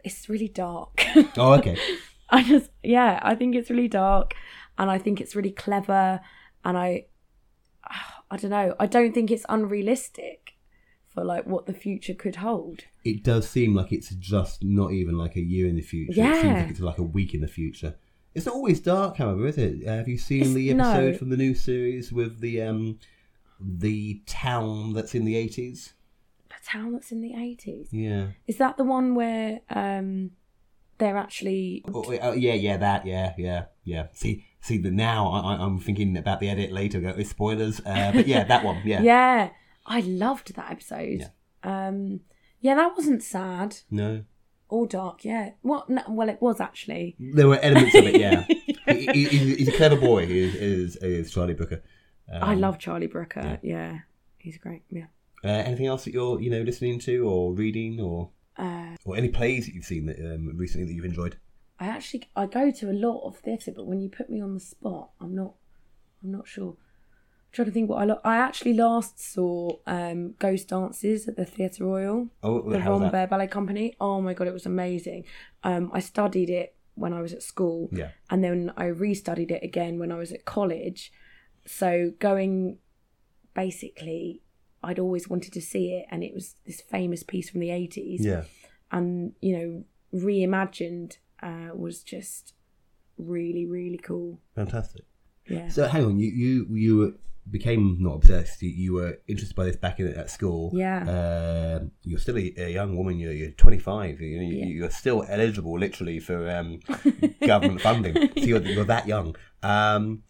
[0.03, 1.03] It's really dark.
[1.37, 1.77] Oh, okay.
[2.29, 4.33] I just yeah, I think it's really dark
[4.77, 6.19] and I think it's really clever
[6.63, 7.05] and I
[8.31, 8.75] I don't know.
[8.79, 10.53] I don't think it's unrealistic
[11.13, 12.81] for like what the future could hold.
[13.03, 16.11] it does seem like it's just not even like a year in the future.
[16.11, 16.53] It seems Yeah.
[16.61, 17.95] like it's like a week in the future.
[18.35, 19.87] It's not always dark, however, is it?
[19.87, 20.89] Uh, have you seen It's- the no.
[20.91, 22.99] episode from the new series with the um
[23.59, 25.93] the town that's in the eighties?
[26.49, 27.87] The town that's in the 80s.
[27.91, 28.27] Yeah.
[28.47, 30.31] Is that the one where um
[30.97, 34.07] they're actually Oh, oh, yeah, yeah, that, yeah, yeah, yeah.
[34.13, 36.99] See, see, the now I, I'm thinking about the edit later.
[36.99, 39.01] Go, spoilers, uh, but yeah, that one, yeah.
[39.13, 39.49] Yeah.
[39.89, 41.19] I loved that episode.
[41.65, 41.87] Yeah.
[41.87, 42.21] Um
[42.61, 44.23] yeah, that wasn't sad No,
[44.69, 45.51] or dark, yeah.
[45.63, 47.15] Well, no, well it was actually.
[47.19, 48.19] there were elements of it.
[48.21, 48.43] Yeah,
[48.93, 50.25] he, he- he's, he's a clever boy.
[50.27, 51.81] He is, is, is Charlie Brooker.
[52.31, 53.59] Um, I love Charlie Brooker.
[53.63, 53.99] Yeah.
[54.37, 54.83] He's great.
[54.89, 55.05] Yeah.
[55.43, 59.29] Uh, anything else that you're, you know, listening to or reading, or Uh, or any
[59.29, 61.37] plays that you've seen that um, recently that you've enjoyed?
[61.79, 64.53] I actually I go to a lot of theatre, but when you put me on
[64.53, 65.53] the spot, I'm not
[66.21, 66.75] I'm not sure.
[67.49, 71.35] I'm trying to think what I lo- I actually last saw um, Ghost Dances at
[71.35, 73.95] the Theatre Royal, Oh, the how's Rambert Ballet Company.
[73.99, 75.25] Oh my god, it was amazing.
[75.63, 79.63] Um, I studied it when I was at school, Yeah, and then I restudied it
[79.63, 81.11] again when I was at college.
[81.65, 82.77] So going,
[83.55, 84.41] basically,
[84.83, 88.23] I'd always wanted to see it, and it was this famous piece from the eighties
[88.23, 88.43] yeah.
[88.91, 89.83] and you know
[90.13, 92.53] reimagined uh, was just
[93.17, 95.05] really really cool Fantastic.
[95.47, 98.61] yeah So hang on, you you you became not obsessed.
[98.61, 100.71] You, you were interested by this back in, at school.
[100.73, 101.79] Yeah.
[101.79, 103.19] Um, you're still a, a young woman.
[103.19, 104.21] You're, you're 25.
[104.21, 104.65] You, you, Yeah.
[104.65, 106.79] You're still eligible, literally, for um,
[107.45, 108.15] government funding.
[108.15, 109.35] So you're, you're that young.
[109.63, 110.23] Um,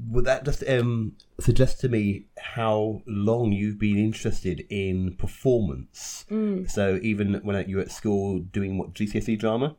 [0.00, 6.24] would that just um, suggest to me how long you've been interested in performance?
[6.30, 6.70] Mm.
[6.70, 9.76] So even when you were at school doing what GCSE drama,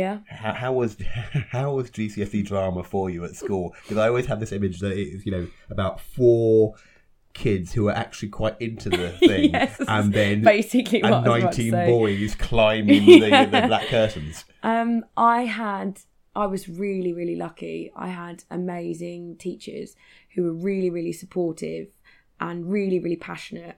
[0.00, 0.96] yeah how, how was
[1.56, 3.74] how was GCSE drama for you at school?
[3.82, 6.74] Because I always have this image that it's you know about four
[7.32, 11.26] kids who are actually quite into the thing, Yes, and then basically and I was
[11.42, 13.44] about to nineteen boys climbing Yeah.
[13.50, 14.44] the, the black curtains.
[14.62, 16.00] um i had
[16.36, 19.88] i was really really lucky i had amazing teachers
[20.34, 21.88] who were really really supportive
[22.40, 23.76] and really really passionate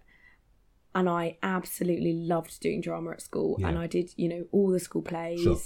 [0.94, 4.81] and i absolutely loved doing drama at school and i did you know all the
[4.81, 5.57] school plays Sure.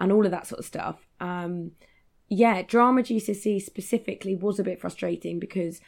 [0.00, 1.70] And all of that sort of stuff um
[2.28, 5.80] yeah drama gcse specifically was a bit frustrating because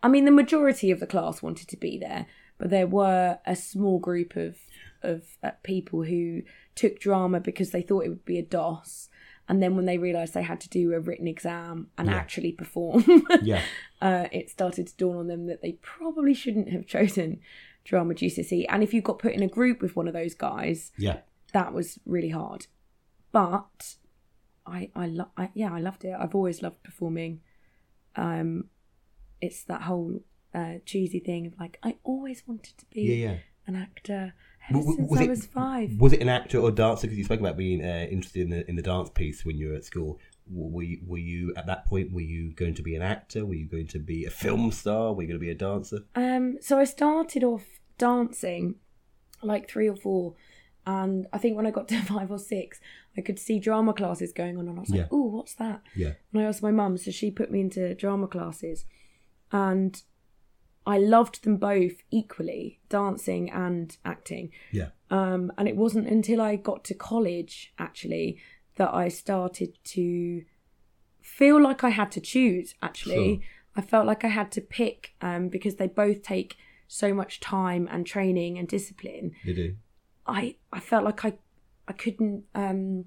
[0.00, 2.26] I mean, the majority of the class wanted to be there,
[2.56, 4.56] but there were a small group of
[5.02, 6.42] of uh, people who
[6.76, 9.08] took drama because they thought it would be a DOS,
[9.48, 12.14] and then when they realised they had to do a written exam and Yeah.
[12.14, 13.04] actually perform,
[13.42, 13.62] Yeah,
[14.00, 17.40] uh, it started to dawn on them that they probably shouldn't have chosen
[17.84, 18.66] drama GCSE.
[18.68, 21.18] And if you got put in a group with one of those guys, yeah.
[21.54, 22.68] that was really hard.
[23.32, 23.96] But
[24.66, 26.14] I, I, lo- I yeah, I loved it.
[26.18, 27.40] I've always loved performing.
[28.16, 28.64] Um,
[29.40, 30.20] it's that whole
[30.54, 33.36] uh, cheesy thing of like I always wanted to be Yeah, yeah.
[33.66, 34.34] an actor
[34.68, 36.00] ever W- since was I it- was five.
[36.00, 37.06] Was it an actor or dancer?
[37.06, 39.68] Because you spoke about being uh, interested in the in the dance piece when you
[39.70, 40.18] were at school.
[40.50, 42.10] Were you, were you at that point?
[42.10, 43.44] Were you going to be an actor?
[43.44, 45.12] Were you going to be a film star?
[45.12, 45.98] Were you going to be a dancer?
[46.14, 47.66] Um, so I started off
[47.98, 48.76] dancing,
[49.42, 50.36] like three or four,
[50.86, 52.80] and I think when I got to five or six,
[53.18, 55.08] I could see drama classes going on, and I was like, Yeah.
[55.10, 58.28] "Oh, what's that?" Yeah, And I asked my mum, so she put me into drama
[58.28, 58.84] classes,
[59.52, 60.00] and
[60.86, 64.50] I loved them both equally, dancing and acting.
[64.72, 68.38] yeah, Um, and it wasn't until I got to college actually
[68.76, 70.44] that I started to
[71.20, 72.74] feel like I had to choose.
[72.80, 73.44] Actually, Sure.
[73.76, 77.86] I felt like I had to pick um, because they both take so much time
[77.90, 79.32] and training and discipline.
[79.44, 79.76] you do.
[80.26, 81.34] I I felt like I
[81.88, 83.06] I couldn't um,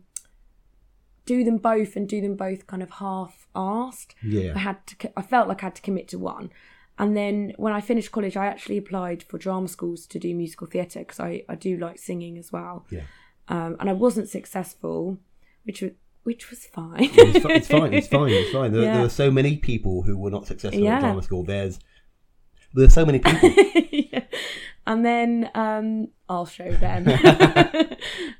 [1.25, 4.15] do them both and do them both kind of half-assed.
[4.23, 5.11] Yeah, I had to.
[5.17, 6.49] I felt like I had to commit to one.
[6.99, 10.67] And then when I finished college, I actually applied for drama schools to do musical
[10.67, 12.85] theatre because I, I do like singing as well.
[12.91, 13.01] yeah.
[13.47, 15.17] Um, and I wasn't successful,
[15.63, 15.91] which was
[16.23, 17.09] which was fine.
[17.11, 17.93] It's, it's fine.
[17.93, 18.29] It's fine.
[18.31, 18.71] It's fine.
[18.71, 18.93] There, Yeah.
[18.97, 20.97] there are so many people who were not successful Yeah.
[20.97, 21.43] at drama school.
[21.43, 21.79] There's
[22.73, 23.49] there's so many people.
[24.13, 24.23] Yeah.
[24.87, 27.05] And then um, I'll show them.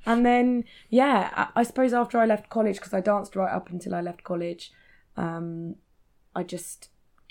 [0.05, 3.69] and then yeah, I, I suppose after I left college because I danced right up
[3.69, 4.71] until I left college,
[5.17, 5.75] um,
[6.35, 6.89] I just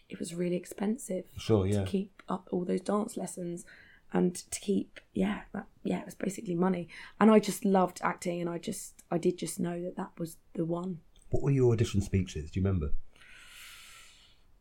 [0.09, 1.25] it was really expensive.
[1.37, 1.81] Sure, yeah.
[1.81, 3.65] to keep up all those dance lessons
[4.13, 6.89] and to keep yeah that, yeah it was basically money
[7.21, 10.37] and i just loved acting and i just i did just know that that was
[10.55, 10.99] the one
[11.31, 12.51] What were your audition speeches?
[12.51, 12.91] Do you remember?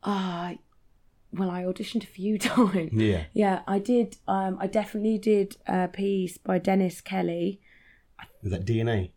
[0.04, 0.54] Ah,
[1.34, 2.94] well, I auditioned a few times.
[2.94, 3.24] Yeah.
[3.34, 4.18] Yeah, I did.
[4.28, 7.60] Um, I definitely did a piece by Dennis Kelly.
[8.44, 9.12] Was that DNA?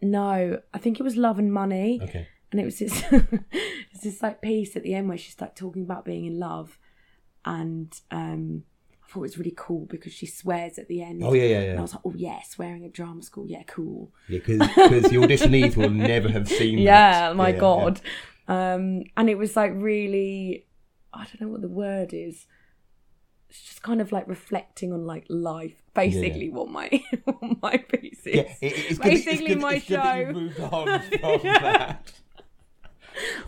[0.00, 2.26] No, I think it was Love and Money, Okay.
[2.50, 3.02] and it was this,
[3.92, 6.78] it's this like piece at the end where she's like talking about being in love,
[7.44, 8.64] and um,
[9.02, 11.22] I thought it was really cool because she swears at the end.
[11.22, 14.12] Oh yeah, yeah, And I was like, oh yeah, swearing at drama school, yeah, cool.
[14.28, 14.58] Yeah, because
[15.10, 16.76] the auditionees will never have seen.
[16.78, 16.82] that.
[16.82, 18.00] Yeah, my Yeah, yeah, god.
[18.48, 20.66] Um, and it was like really,
[21.12, 22.46] I don't know what the word is.
[23.48, 26.88] It's just kind of like reflecting on like life, basically what my
[27.24, 28.34] what my piece is.
[28.36, 30.32] Yeah, yeah it, it's good, it's Basically good, my it's good show.
[30.32, 32.12] moved on from that.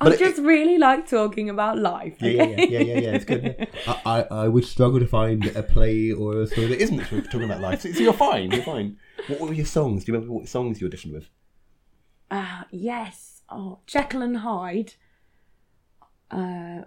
[0.00, 2.16] I it- just really like talking about life.
[2.20, 3.10] Yeah, yeah, yeah, yeah, yeah.
[3.14, 3.68] It's good.
[3.86, 7.44] I, I, I would struggle to find a play or a story that isn't talking
[7.44, 7.80] about life.
[7.80, 8.50] So, so you're fine.
[8.50, 8.98] You're fine.
[9.28, 10.04] What were your songs?
[10.04, 11.30] Do you remember what songs you auditioned with?
[12.30, 13.42] Ah, yes.
[13.48, 14.94] Oh, Jekyll and Hyde.
[16.30, 16.82] Uh,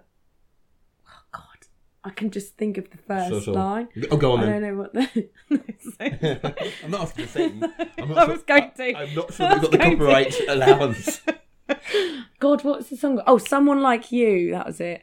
[2.08, 3.54] I can just think of the first Sure, sure.
[3.54, 3.88] line.
[4.10, 4.62] Oh, go on I then.
[4.62, 5.28] don't know what the.
[6.84, 7.64] I'm not asking the same.
[7.98, 8.94] I'm not I sure, was going to.
[8.96, 9.96] I'm not sure I we've got the going to.
[9.96, 11.20] copyright allowance.
[12.40, 13.20] God, what's the song?
[13.26, 14.52] Oh, someone like you.
[14.52, 15.02] That was it.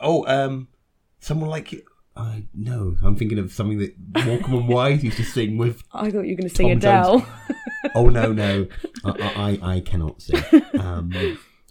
[0.00, 0.68] Oh, um,
[1.20, 1.82] someone like you.
[2.16, 3.94] I no, I'm thinking of something that
[4.24, 5.82] Morecambe and Wise used to sing with.
[5.92, 7.22] I thought you were going to sing Tom Jones.
[7.22, 7.26] Adele.
[7.94, 8.66] Oh no, no,
[9.04, 10.42] I, I, I cannot sing.
[10.78, 11.12] Um,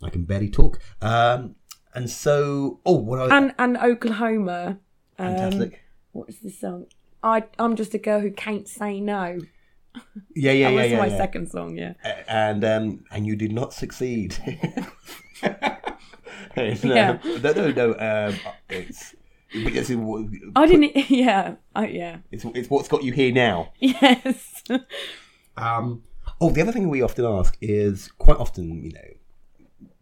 [0.01, 0.79] I can barely talk.
[1.01, 1.55] Um,
[1.93, 4.79] and so, oh, what I and and Oklahoma.
[5.17, 5.81] Um, fantastic.
[6.11, 6.85] What is the song?
[7.23, 9.39] I I'm just a girl who can't say no.
[10.35, 10.97] Yeah, yeah, that yeah, was yeah.
[10.97, 11.17] my yeah.
[11.17, 11.77] second song.
[11.77, 11.93] Yeah.
[12.27, 14.37] And um, and you did not succeed.
[16.57, 17.19] Uh, Yeah.
[17.23, 17.91] No, no, no.
[17.93, 19.15] Um, it's,
[19.51, 19.91] it's,
[20.55, 20.95] I didn't.
[21.09, 21.55] Yeah.
[21.75, 22.17] I, yeah.
[22.31, 23.71] it's, it's what's got you here now.
[23.79, 24.63] Yes.
[25.55, 26.03] Um,
[26.41, 29.13] oh, the other thing we often ask is quite often, you know,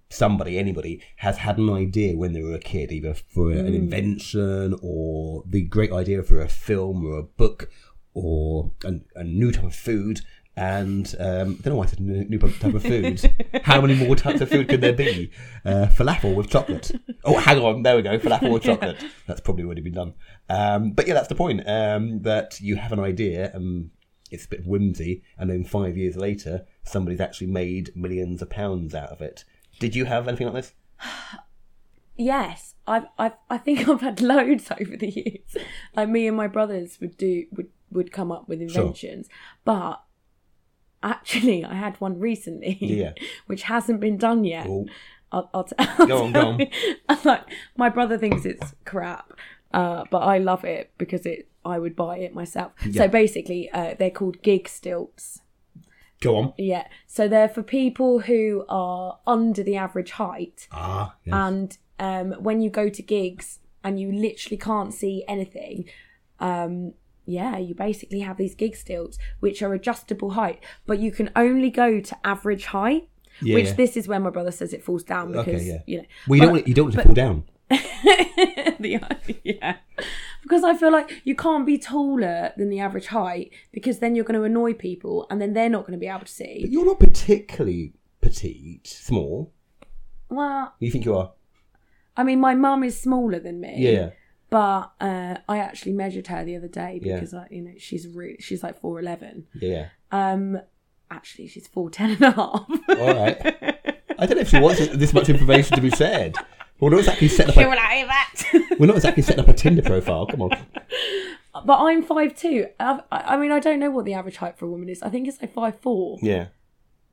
[0.10, 4.78] somebody, anybody has had an idea when they were a kid, either for an invention
[4.82, 7.70] or the great idea for a film or a book
[8.14, 10.22] or a, a new type of food.
[10.56, 13.22] And um, I don't know why I said new, new type of food.
[13.64, 15.32] How many more types of food could there be?
[15.64, 16.92] Uh, falafel with chocolate.
[17.24, 18.18] Oh, hang on, there we go.
[18.18, 18.98] Falafel with chocolate.
[19.28, 20.14] That's probably already been done.
[20.50, 21.68] Um, but yeah, that's the point.
[21.70, 23.92] Um, that you have an idea and
[24.32, 28.94] it's a bit whimsy, and then five years later, somebody's actually made millions of pounds
[28.94, 29.46] out of it.
[29.80, 30.74] Did you have anything like this?
[32.16, 32.76] yes.
[32.86, 35.58] I've, I've, I think I've had loads over the years.
[35.96, 39.30] Like me and my brothers would do would would come up with inventions,
[39.64, 40.02] but
[41.02, 43.14] actually, I had one recently, Yeah.
[43.48, 44.68] which hasn't been done yet.
[44.68, 44.86] Oh,
[45.32, 46.68] I'll, I'll, t- I'll Go on, go on.
[47.24, 47.44] like
[47.78, 49.32] my brother thinks it's crap,
[49.74, 51.50] uh, but I love it because it.
[51.66, 52.72] I would buy it myself.
[52.86, 53.04] Yeah.
[53.04, 55.42] So basically, uh, they're called gig stilts.
[56.22, 56.54] Go on.
[56.58, 56.88] Yeah.
[57.06, 61.34] So they're for people who are under the average height, Ah, yes.
[61.34, 65.86] and um, when you go to gigs and you literally can't see anything.
[66.40, 66.94] Um,
[67.26, 71.70] yeah, you basically have these gig stilts which are adjustable height, but you can only
[71.70, 73.10] go to average height.
[73.42, 73.74] Yeah, which yeah.
[73.74, 75.82] this is where my brother says it falls down because Okay, yeah.
[75.86, 77.44] you know well, you don't but- want you don't want to fall down.
[78.80, 79.00] the,
[79.44, 79.76] yeah
[80.48, 84.26] because i feel like you can't be taller than the average height because then you're
[84.26, 86.66] going to annoy people and then they're not going to be able to But see
[86.70, 89.52] you're not particularly petite, small.
[90.30, 91.32] well You think you are?
[92.16, 94.10] i mean my mum is smaller than me Yeah, yeah.
[94.50, 97.16] but uh, i actually measured her the other day Yeah.
[97.16, 99.88] because I, you know she's really she's like 411 Yeah, yeah.
[100.34, 100.60] um
[101.12, 102.66] actually she's 410 and a half
[103.00, 103.38] All right.
[104.20, 106.36] I don't know if she wants this much information to be said.
[106.80, 107.58] We're not exactly setting up.
[107.58, 110.26] A, we're not exactly setting up a Tinder profile.
[110.28, 110.52] Come on.
[111.66, 114.70] but i'm 5'2 I, I mean i don't know what the average height for a
[114.70, 116.48] woman is i think it's like 5'4 Yeah,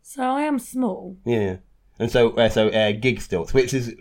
[0.03, 1.57] so i am small yeah.
[1.99, 3.95] And so, uh, so uh, gig stilts, which is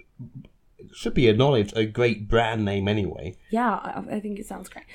[0.94, 3.38] should be acknowledged a great brand name anyway.
[3.52, 4.86] Yeah, I, I think it sounds great.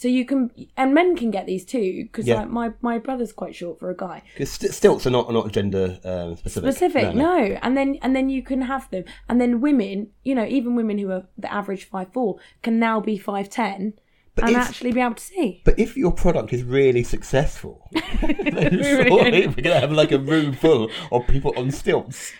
[0.00, 2.36] So you can, and men can get these too, because Yeah.
[2.36, 4.22] like my my brother's quite short for a guy.
[4.34, 6.70] Because st- stilts are not are not gender um, specific.
[6.72, 7.58] Specific, no.
[7.62, 10.98] And then and then you can have them, and then women, you know, even women
[10.98, 13.94] who are the average five four can now be five ten
[14.40, 15.62] and if- actually be able to see.
[15.64, 17.88] But if your product is really successful,
[18.20, 18.36] then
[18.78, 19.08] Really?
[19.08, 22.32] surely we're gonna have like a room full of people on stilts.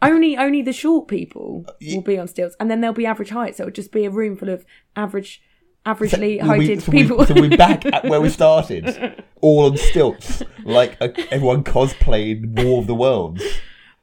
[0.00, 3.28] Only only the short people y- will be on stilts, and then they'll be average
[3.30, 3.54] height.
[3.56, 4.64] So it'll just be a room full of
[4.96, 5.42] average,
[5.86, 7.26] averagely So we- heighted so we- people.
[7.26, 12.80] so we're back at where we started, all on stilts, like uh, everyone cosplayed War
[12.80, 13.42] of the Worlds.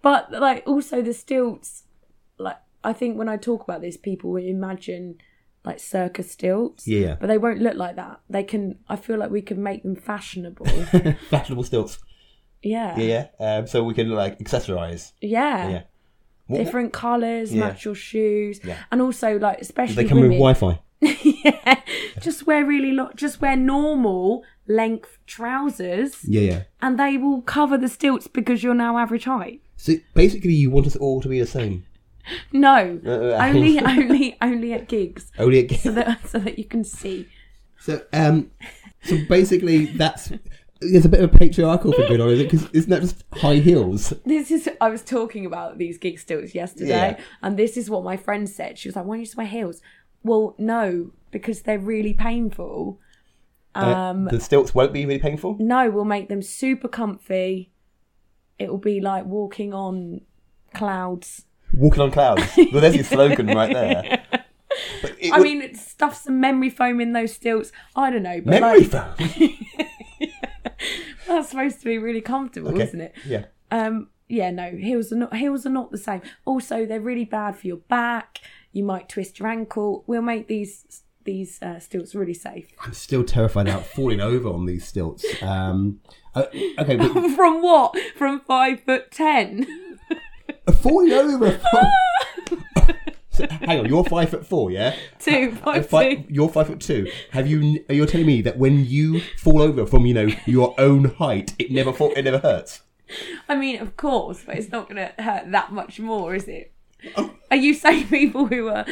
[0.02, 1.84] But like also the stilts,
[2.38, 5.16] like I think when I talk about this, people will imagine
[5.66, 6.88] like circus stilts.
[6.88, 7.16] Yeah.
[7.20, 8.22] But they won't look like that.
[8.30, 8.80] They can.
[8.88, 10.66] I feel like we can make them fashionable.
[11.30, 12.00] Fashionable stilts.
[12.64, 12.98] yeah.
[12.98, 13.58] Yeah, yeah.
[13.58, 15.12] Um, so we can like accessorize.
[15.22, 15.70] Yeah.
[15.70, 15.82] Yeah.
[16.48, 17.60] What- different colours, Yeah.
[17.68, 18.78] match your shoes, Yeah.
[18.92, 20.32] and also like especially They come women.
[20.40, 20.80] with Wi-Fi.
[21.24, 21.82] yeah,
[22.22, 26.62] just wear really lo- just wear normal length trousers, Yeah, yeah.
[26.82, 29.62] and they will cover the stilts because you're now average height.
[29.78, 31.86] So basically, you want us all to be the same.
[32.52, 35.80] No, Uh, uh, only only only at gigs, Only again.
[35.80, 37.28] so that so that you can see.
[37.80, 38.52] So, um,
[39.04, 40.32] so basically, that's
[40.82, 42.52] there's a bit of a patriarchal thing going on, is it?
[42.52, 44.14] Because isn't that just high heels?
[44.26, 47.24] This is I was talking about these gig stilts yesterday, Yeah.
[47.42, 48.78] and this is what my friend said.
[48.78, 49.82] She was like, "Why don't you just wear heels?"
[50.24, 53.00] Well, no, because they're really painful.
[53.76, 55.56] Um, the stilts won't be really painful.
[55.60, 57.72] no, we'll make them super comfy.
[58.58, 60.22] It will be like walking on
[60.74, 61.46] clouds.
[61.74, 62.44] Walking on clouds.
[62.72, 64.24] Well, there's your slogan right there.
[65.32, 67.72] I would- mean, stuff some memory foam in those stilts.
[67.96, 70.30] I don't know, but memory like, foam.
[71.28, 72.84] that's supposed to be really comfortable, Okay.
[72.84, 73.14] isn't it?
[73.26, 73.46] Yeah.
[73.72, 76.22] Um, yeah, no, heels are not heels are not the same.
[76.46, 78.40] Also, they're really bad for your back.
[78.72, 80.04] You might twist your ankle.
[80.08, 82.68] We'll make these these uh, stilts really safe.
[82.84, 85.26] I'm still terrified about falling over on these stilts.
[85.44, 86.00] Um,
[86.34, 86.46] uh,
[86.80, 87.96] okay, but From what?
[88.16, 89.68] From five foot ten?
[90.82, 91.52] falling over.
[91.52, 92.96] From...
[93.62, 94.96] Hang on, you're five foot four, yeah?
[95.20, 96.24] Two, Uh, five two.
[96.30, 97.10] You're five foot two.
[97.32, 97.84] Have you?
[97.90, 101.72] You're telling me that when you fall over from you know your own height, it
[101.72, 102.82] never fall, it never hurts.
[103.48, 106.74] I mean, of course, but it's not going to hurt that much more, is it?
[107.52, 108.86] Are you saying people who are,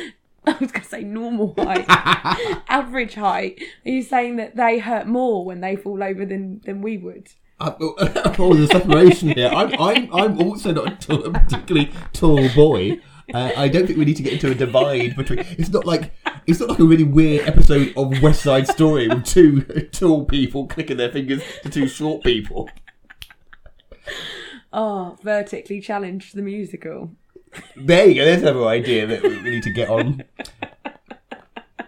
[0.46, 1.86] I was going to say normal height,
[2.68, 6.82] average height, are you saying that they hurt more when they fall over than, than
[6.82, 7.30] we would?
[7.60, 9.50] Uh, oh, there's a separation here.
[9.50, 13.00] I'm, I'm, I'm also not a, a particularly tall boy.
[13.34, 15.40] Uh, I don't think we need to get into a divide between.
[15.40, 16.14] It's not like
[16.46, 20.66] it's not like a really weird episode of West Side Story with two tall people
[20.68, 22.70] clicking their fingers to two short people.
[24.72, 27.12] Oh, vertically challenged the musical.
[27.76, 28.26] There you go.
[28.26, 30.24] There's another idea that we need to get on.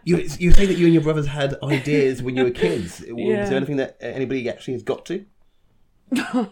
[0.04, 3.04] You, you say that you and your brothers had ideas when you were kids.
[3.06, 3.46] Yeah.
[3.46, 5.26] there anything that anybody actually has got to?
[6.12, 6.52] no,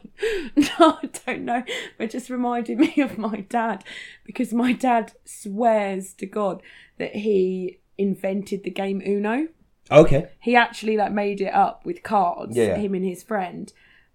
[0.80, 1.63] I don't know.
[1.97, 3.84] But it just reminded me of my dad
[4.26, 6.61] because my dad swears to God
[6.97, 9.47] that he invented the game Uno.
[9.89, 10.28] Okay.
[10.39, 12.76] He actually like made it up with cards, Yeah.
[12.76, 13.72] him and his friend.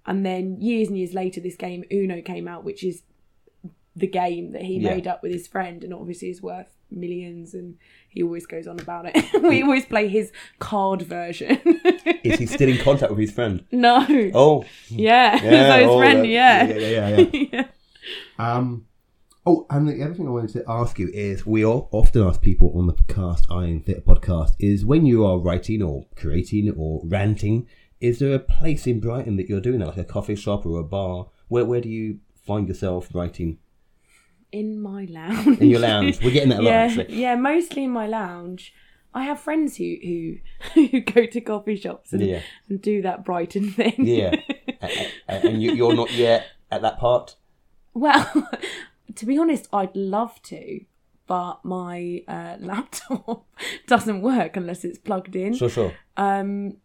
[0.06, 3.02] And then years and years later, this game Uno came out, which is
[3.94, 4.94] the game that he Yeah.
[4.94, 7.54] made up with his friend, and obviously is worth millions.
[7.54, 7.76] And
[8.08, 9.42] he always goes on about it.
[9.42, 11.58] we always play his card version.
[12.24, 13.64] Is he still in contact with his friend?
[13.70, 14.06] no.
[14.34, 15.34] Oh, Yeah.
[15.44, 15.72] yeah.
[15.72, 16.64] so his oh, friend, yeah.
[16.68, 17.26] yeah, yeah, yeah.
[17.32, 17.48] yeah.
[17.52, 17.66] yeah.
[18.38, 18.86] Um,
[19.46, 22.40] oh, and the other thing I wanted to ask you is we all often ask
[22.40, 27.02] people on the cast Iron Theatre podcast is when you are writing or creating or
[27.04, 27.68] ranting,
[28.00, 30.80] is there a place in Brighton that you're doing that, like a coffee shop or
[30.80, 31.28] a bar?
[31.48, 33.58] Where where do you find yourself writing
[34.52, 35.58] In my lounge.
[35.60, 36.20] in your lounge?
[36.22, 37.14] We're getting that a lot yeah, actually.
[37.20, 38.74] yeah, mostly in my lounge.
[39.14, 40.36] I have friends who who,
[40.90, 42.40] who go to coffee shops and, Yeah.
[42.68, 43.94] and do that Brighton thing.
[43.98, 44.36] Yeah,
[44.82, 47.36] A- a- and you, you're not yet at that part.
[47.94, 48.48] Well,
[49.14, 50.80] to be honest, I'd love to,
[51.26, 53.44] but my uh, laptop
[53.86, 55.54] doesn't work unless it's plugged in.
[55.54, 55.92] Sure, sure.
[56.16, 56.76] Um,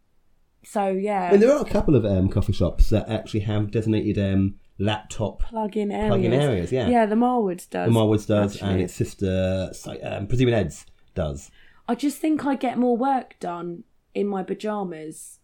[0.64, 4.18] so yeah, mean, there are a couple of um, coffee shops that actually have designated
[4.18, 6.08] um, laptop plug-in areas.
[6.10, 6.72] plug-in areas.
[6.72, 7.92] Yeah, Yeah, the Marwoods does.
[7.92, 8.84] the Marwoods does, and actually.
[8.84, 9.72] its sister,
[10.04, 11.50] um, Presuming Eds, does.
[11.88, 15.40] I just think I get more work done in my pajamas,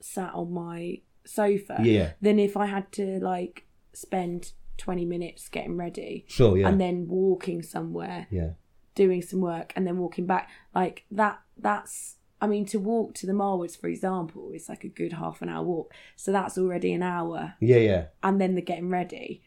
[0.00, 2.12] sat on my sofa, Yeah.
[2.20, 7.06] than if I had to like spend twenty minutes getting ready Sure, yeah, and then
[7.08, 8.50] walking somewhere, yeah,
[8.94, 10.48] doing some work, and then walking back.
[10.74, 11.40] Like that.
[11.58, 12.16] That's.
[12.40, 15.48] I mean, to walk to the Marwoods, for example, is like a good half an
[15.48, 15.92] hour walk.
[16.16, 18.04] So that's already an hour, yeah, yeah.
[18.22, 19.42] and then the getting ready.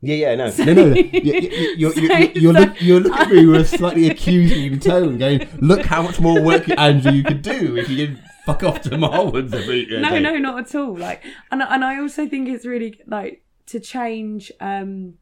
[0.00, 0.88] Yeah, yeah, no, no, no.
[0.90, 0.94] no.
[0.94, 4.08] You, you, you're, So- you're, you're, so- look, you're looking at me with a slightly
[4.10, 8.20] accusing tone, going, "Look how much more work, Andrew, you could do if you didn't
[8.46, 11.98] fuck off to Marwoods every uh, no no not at all like and, and i
[12.00, 15.12] also think it's really like to change um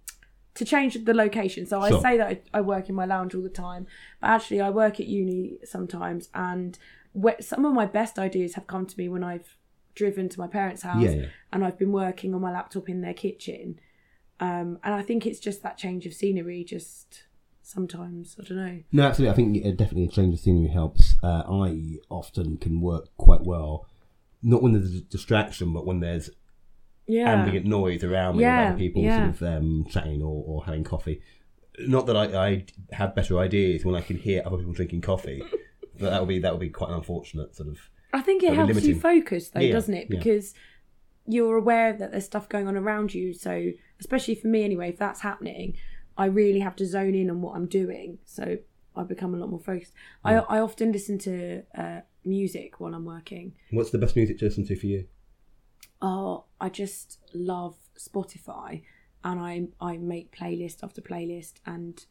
[0.54, 1.98] to change the location so Sure.
[1.98, 3.88] i say that I, I work in my lounge all the time
[4.20, 6.78] but actually i work at uni sometimes and
[7.20, 9.56] wh- some of my best ideas have come to me when i've
[9.94, 11.26] driven to my parents house Yeah, yeah.
[11.52, 13.78] and i've been working on my laptop in their kitchen
[14.40, 17.24] um and i think it's just that change of scenery just
[17.62, 19.32] sometimes i don't know No, absolutely.
[19.32, 21.14] I think definitely a change of scenery helps.
[21.22, 23.86] Uh, I often can work quite well,
[24.42, 26.30] not when there's a distraction, but when there's
[27.08, 29.32] yeah ambient noise around me, Yeah, other people yeah.
[29.32, 31.20] sort of um, chatting or, or having coffee.
[31.80, 35.42] Not that I, I have better ideas when I can hear other people drinking coffee,
[35.98, 37.78] that would be that would be quite an unfortunate sort of.
[38.12, 40.06] I think it helps you focus though, Yeah, doesn't it?
[40.10, 40.16] yeah.
[40.18, 40.54] Because
[41.26, 43.34] you're aware that there's stuff going on around you.
[43.34, 45.76] So, especially for me anyway, if that's happening,
[46.16, 48.18] I really have to zone in on what I'm doing.
[48.24, 48.58] So
[48.94, 49.92] I become a lot more focused.
[50.24, 53.54] I, I often listen to uh, music while I'm working.
[53.70, 55.06] What's the best music to listen to for you?
[56.00, 58.82] Oh, I just love Spotify,
[59.24, 62.04] and I I make playlist after playlist, and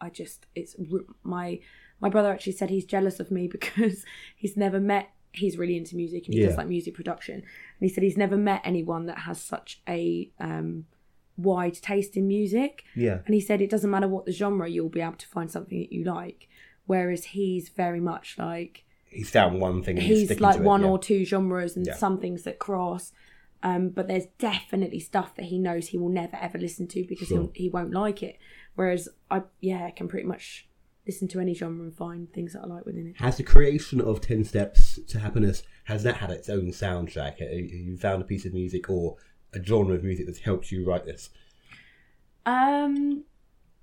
[0.00, 0.76] I just it's
[1.22, 1.60] my
[2.00, 4.04] my brother actually said he's jealous of me because
[4.36, 5.10] he's never met.
[5.32, 6.48] He's really into music and he Yeah.
[6.48, 7.44] does like music production, and
[7.80, 10.86] he said he's never met anyone that has such a um,
[11.36, 12.82] wide taste in music.
[12.96, 13.18] Yeah.
[13.26, 15.78] And he said it doesn't matter what the genre, you'll be able to find something
[15.78, 16.48] that you like.
[16.86, 19.96] Whereas he's very much like He's found one thing.
[19.98, 20.88] And he's, like to it, one yeah.
[20.88, 21.94] or two genres and Yeah.
[21.94, 23.12] some things that cross.
[23.62, 27.28] Um, but there's definitely stuff that he knows he will never ever listen to because
[27.28, 27.38] Sure.
[27.42, 28.38] he'll, he won't like it.
[28.74, 30.68] Whereas I, yeah, can pretty much
[31.08, 33.16] listen to any genre and find things that I like within it.
[33.16, 37.38] Has the creation of Ten Steps to Happiness has that had its own soundtrack?
[37.40, 39.16] Have you found a piece of music or
[39.54, 41.30] a genre of music that's helped you write this?
[42.46, 43.24] Um,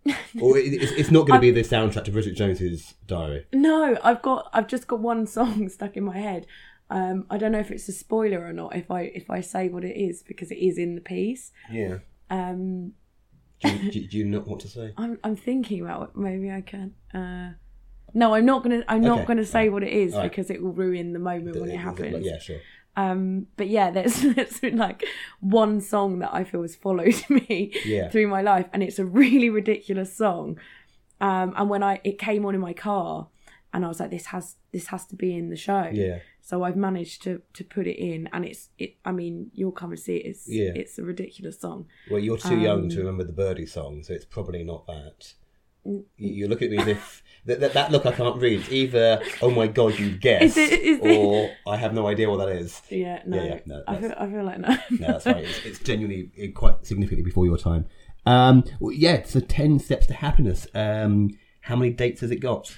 [0.40, 3.46] Or it- it's, it's not going to be the soundtrack to Bridget Jones's Diary.
[3.54, 6.46] no, I've got I've just got one song stuck in my head.
[6.92, 9.70] Um, I don't know if it's a spoiler or not if I if I say
[9.70, 11.52] what it is because it is in the piece.
[11.72, 11.98] Yeah.
[12.30, 12.94] Um,
[13.64, 14.94] Do you, do, you- do you not want to say?
[14.98, 16.18] I'm I'm thinking about it.
[16.18, 16.94] Maybe I can.
[17.14, 17.54] Uh,
[18.14, 18.84] no, I'm not gonna.
[18.88, 20.32] I'm not gonna say what it is Alright.
[20.32, 22.26] because it will ruin the moment when it happens.
[22.26, 22.60] Yeah, sure.
[22.98, 25.04] Um, but yeah, there's, there's been like
[25.42, 28.10] one song that I feel has followed me Yeah.
[28.10, 30.60] through my life, and it's a really ridiculous song.
[31.20, 33.28] Um, and when I it came on in my car,
[33.74, 35.90] and I was like, this has this has to be in the show.
[35.92, 36.20] Yeah.
[36.48, 38.98] So I've managed to to put it in, and it's it.
[39.04, 40.28] I mean, you'll come and see it.
[40.28, 40.74] It's Yeah.
[40.76, 41.88] it's a ridiculous song.
[42.12, 45.34] Well, you're too young Um, to remember the Birdie song, so it's probably not that.
[45.84, 48.60] You, you look at me as if that, that, that look I can't read.
[48.60, 52.06] It's either oh my god you guess, Is it- is it- or I have no
[52.08, 52.80] idea what that is.
[52.90, 54.70] Yeah, no, yeah, no, I feel I feel like no.
[55.00, 55.44] No, that's right.
[55.46, 57.86] It's, it's genuinely quite significantly before your time.
[58.28, 60.68] Um, well, yeah, so ten steps to happiness.
[60.76, 61.32] Um,
[61.62, 62.76] how many dates has it got?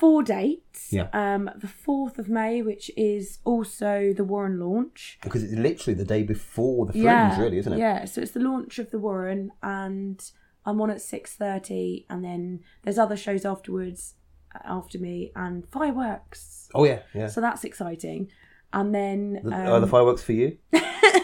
[0.00, 0.92] Four dates.
[0.92, 1.08] Yeah.
[1.12, 5.18] Um, the fourth of May, which is also the Warren launch.
[5.22, 7.78] Because it's literally the day before the Fringe, yeah, really, isn't it?
[7.78, 8.04] Yeah.
[8.06, 10.18] So it's the launch of the Warren, and
[10.66, 14.14] I'm on at six thirty, and then there's other shows afterwards,
[14.54, 16.68] uh, after me, and fireworks.
[16.74, 17.28] Oh yeah, yeah.
[17.28, 18.30] So that's exciting.
[18.72, 20.56] And then The- um, Are the fireworks for you?
[20.72, 20.80] no,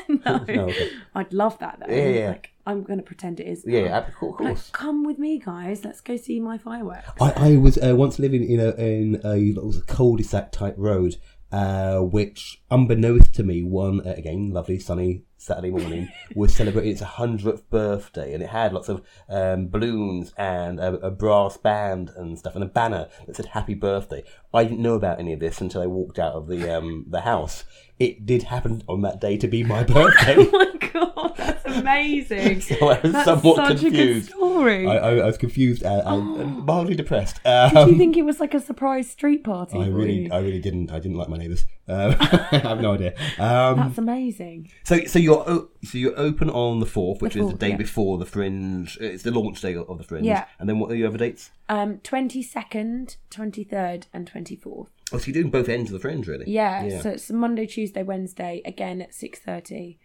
[0.25, 0.91] No, okay.
[1.15, 1.95] I'd love that though.
[1.95, 2.29] Yeah, yeah.
[2.31, 3.65] Like I'm going to pretend it is.
[3.67, 4.41] Yeah, yeah, of course.
[4.41, 5.85] Like, come with me, guys.
[5.85, 7.09] Let's go see my fireworks.
[7.21, 11.17] I, I was uh, once living in a in a cul-de-sac type road,
[11.53, 17.03] uh, which, unbeknownst to me, one uh, again lovely sunny Saturday morning was celebrating its
[17.03, 22.37] hundredth birthday, and it had lots of um, balloons and a, a brass band and
[22.37, 24.25] stuff, and a banner that said "Happy Birthday."
[24.57, 27.21] I didn't know about any of this until I walked out of the um, the
[27.23, 27.65] house.
[27.99, 30.35] It did happen on that day to be my birthday.
[30.39, 32.61] oh my god, that's amazing.
[32.67, 34.29] So I was That's somewhat such confused.
[34.29, 34.87] a good story.
[34.87, 37.43] I, I, I was confused and, and, and mildly depressed.
[37.43, 39.79] Did Um, you think it was like a surprise street party?
[39.79, 40.31] I really?
[40.31, 40.91] I really didn't.
[40.93, 41.65] I didn't like my neighbours.
[41.89, 43.15] Um, I have no idea.
[43.39, 44.73] Um, That's amazing.
[44.83, 47.69] so, so you're o- so you're open on the fourth, which The is the day
[47.71, 47.77] yeah.
[47.77, 48.99] before the Fringe.
[49.01, 50.27] It's the launch day of the Fringe.
[50.27, 50.47] Yeah.
[50.59, 51.51] And then what are your other dates?
[51.69, 54.91] Um, twenty second, twenty third, and twenty fourth.
[55.13, 56.45] Oh, so you're doing both ends of the Fringe, really?
[56.49, 57.01] Yeah, Yeah.
[57.01, 58.63] So it's Monday, Tuesday, Wednesday.
[58.65, 59.99] Again at six thirty.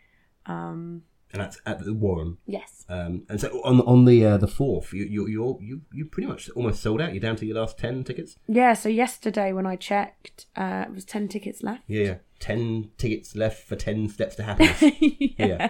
[0.48, 2.38] Um, And that's at the Warren.
[2.48, 2.84] yes.
[2.90, 6.28] Um, and so on on the uh, the fourth, you you you're, you you pretty
[6.28, 7.14] much almost sold out.
[7.14, 8.38] You're down to your last ten tickets.
[8.48, 8.74] Yeah.
[8.74, 11.84] So yesterday when I checked, uh, it was ten tickets left.
[11.88, 12.16] Yeah, yeah.
[12.40, 14.82] ten tickets left for ten steps to happiness.
[15.38, 15.70] yeah.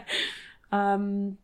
[0.72, 1.38] Um,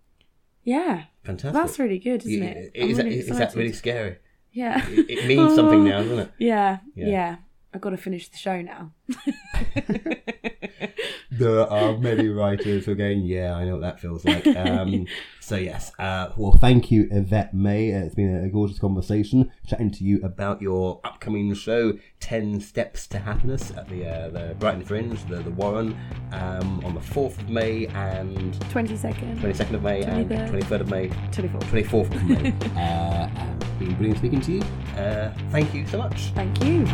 [0.64, 1.04] yeah.
[1.24, 1.54] Fantastic.
[1.54, 2.72] That's really good, isn't Yeah, it?
[2.74, 4.18] Is, that, really is that really scary?
[4.58, 4.84] Yeah.
[4.90, 6.32] It, it means something now, doesn't it?
[6.40, 7.08] Yeah, Yeah.
[7.08, 7.36] yeah.
[7.74, 8.92] I've got to finish the show now.
[11.30, 14.48] There are many writers who are going, yeah, I know what that feels like.
[14.48, 15.06] Um,
[15.48, 15.94] so, yes.
[15.98, 17.94] Uh, well, thank you, Yvette May.
[17.94, 23.08] Uh, it's been a gorgeous conversation chatting to you about your upcoming show, 10 Steps
[23.08, 25.98] to Happiness, at the, uh, the Brighton Fringe, the, the Warren,
[26.34, 30.50] um, on the 4th of May and 22nd, 22nd of May and 23rd.
[30.50, 31.64] 23rd of May, 24th.
[31.64, 32.50] 24th of May.
[32.82, 34.62] uh, it's been brilliant speaking to you.
[34.98, 36.34] Uh, thank you so much.
[36.34, 36.86] Thank you.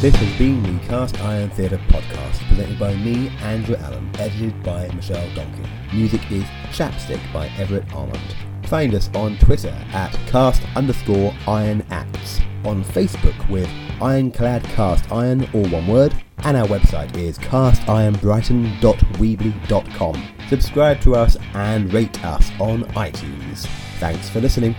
[0.00, 4.88] This has been the Cast Iron Theatre podcast, presented by me, Andrew Allen, edited by
[4.94, 5.68] Michelle Donkin.
[5.92, 8.34] Music is Chapstick by Everett Armand.
[8.64, 13.68] Find us on Twitter at cast underscore iron acts, on Facebook with
[14.00, 20.28] Ironclad Cast Iron, all one word, and our website is castironbrighton.weebly.com.
[20.48, 23.66] Subscribe to us and rate us on iTunes.
[23.98, 24.74] Thanks for listening.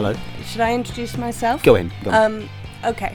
[0.00, 0.14] Hello.
[0.46, 1.62] Should I introduce myself?
[1.62, 1.92] Go in.
[2.02, 2.32] Go on.
[2.40, 2.48] Um,
[2.86, 3.14] okay.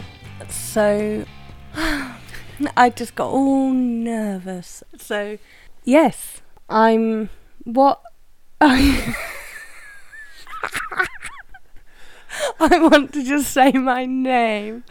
[0.49, 1.25] So,
[1.75, 4.83] I just got all nervous.
[4.95, 5.39] So,
[5.83, 7.31] yes, I'm
[7.63, 8.03] what
[8.61, 9.15] I
[12.59, 14.83] I want to just say my name.